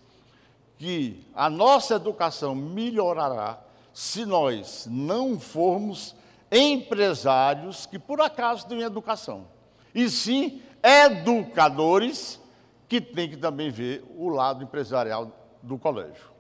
que 0.79 1.27
a 1.35 1.49
nossa 1.49 1.95
educação 1.95 2.55
melhorará 2.55 3.59
se 3.93 4.25
nós 4.25 4.87
não 4.91 5.39
formos 5.39 6.15
empresários 6.51 7.87
que 7.87 7.99
por 7.99 8.21
acaso 8.21 8.67
têm 8.67 8.83
educação, 8.83 9.47
e 9.95 10.09
sim 10.11 10.63
educadores 10.83 12.41
que 12.89 13.01
têm 13.01 13.31
que 13.31 13.37
também 13.37 13.71
ver 13.71 14.05
o 14.17 14.29
lado 14.29 14.63
empresarial 14.63 15.31
do 15.63 15.79
colégio. 15.79 16.32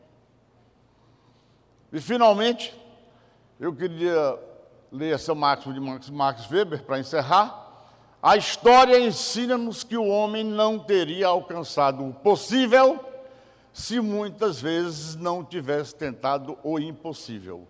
E 1.92 2.00
finalmente, 2.00 2.74
eu 3.61 3.74
queria 3.74 4.38
ler 4.90 5.14
essa 5.14 5.35
máxima 5.35 5.98
de 5.98 6.11
Max 6.11 6.50
Weber 6.50 6.83
para 6.85 6.98
encerrar. 6.98 7.61
A 8.22 8.35
história 8.35 8.98
ensina-nos 8.98 9.85
que 9.85 9.96
o 9.96 10.07
homem 10.07 10.42
não 10.42 10.78
teria 10.78 11.26
alcançado 11.26 12.09
o 12.09 12.14
possível 12.14 12.98
se 13.74 14.00
muitas 14.00 14.61
vezes 14.61 15.16
não 15.16 15.44
tivesse 15.44 15.94
tentado 15.94 16.59
o 16.62 16.78
impossível. 16.78 17.68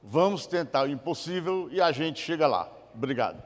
Vamos 0.00 0.46
tentar 0.46 0.84
o 0.84 0.88
impossível 0.88 1.68
e 1.72 1.80
a 1.80 1.90
gente 1.90 2.20
chega 2.20 2.46
lá. 2.46 2.70
Obrigado. 2.94 3.42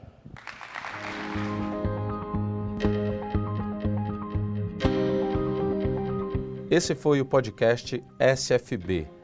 Esse 6.69 6.93
foi 6.93 7.21
o 7.21 7.25
podcast 7.25 8.03
SFB 8.19 9.15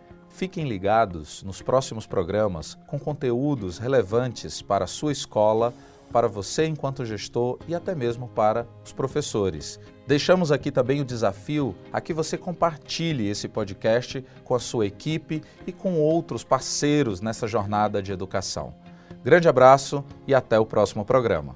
Fiquem 0.41 0.67
ligados 0.67 1.43
nos 1.43 1.61
próximos 1.61 2.07
programas 2.07 2.75
com 2.87 2.97
conteúdos 2.97 3.77
relevantes 3.77 4.59
para 4.59 4.85
a 4.85 4.87
sua 4.87 5.11
escola, 5.11 5.71
para 6.11 6.27
você 6.27 6.65
enquanto 6.65 7.05
gestor 7.05 7.59
e 7.67 7.75
até 7.75 7.93
mesmo 7.93 8.27
para 8.27 8.65
os 8.83 8.91
professores. 8.91 9.79
Deixamos 10.07 10.51
aqui 10.51 10.71
também 10.71 10.99
o 10.99 11.05
desafio 11.05 11.75
a 11.93 12.01
que 12.01 12.11
você 12.11 12.39
compartilhe 12.39 13.29
esse 13.29 13.47
podcast 13.47 14.25
com 14.43 14.55
a 14.55 14.59
sua 14.59 14.87
equipe 14.87 15.43
e 15.67 15.71
com 15.71 15.99
outros 15.99 16.43
parceiros 16.43 17.21
nessa 17.21 17.47
jornada 17.47 18.01
de 18.01 18.11
educação. 18.11 18.73
Grande 19.23 19.47
abraço 19.47 20.03
e 20.25 20.33
até 20.33 20.59
o 20.59 20.65
próximo 20.65 21.05
programa. 21.05 21.53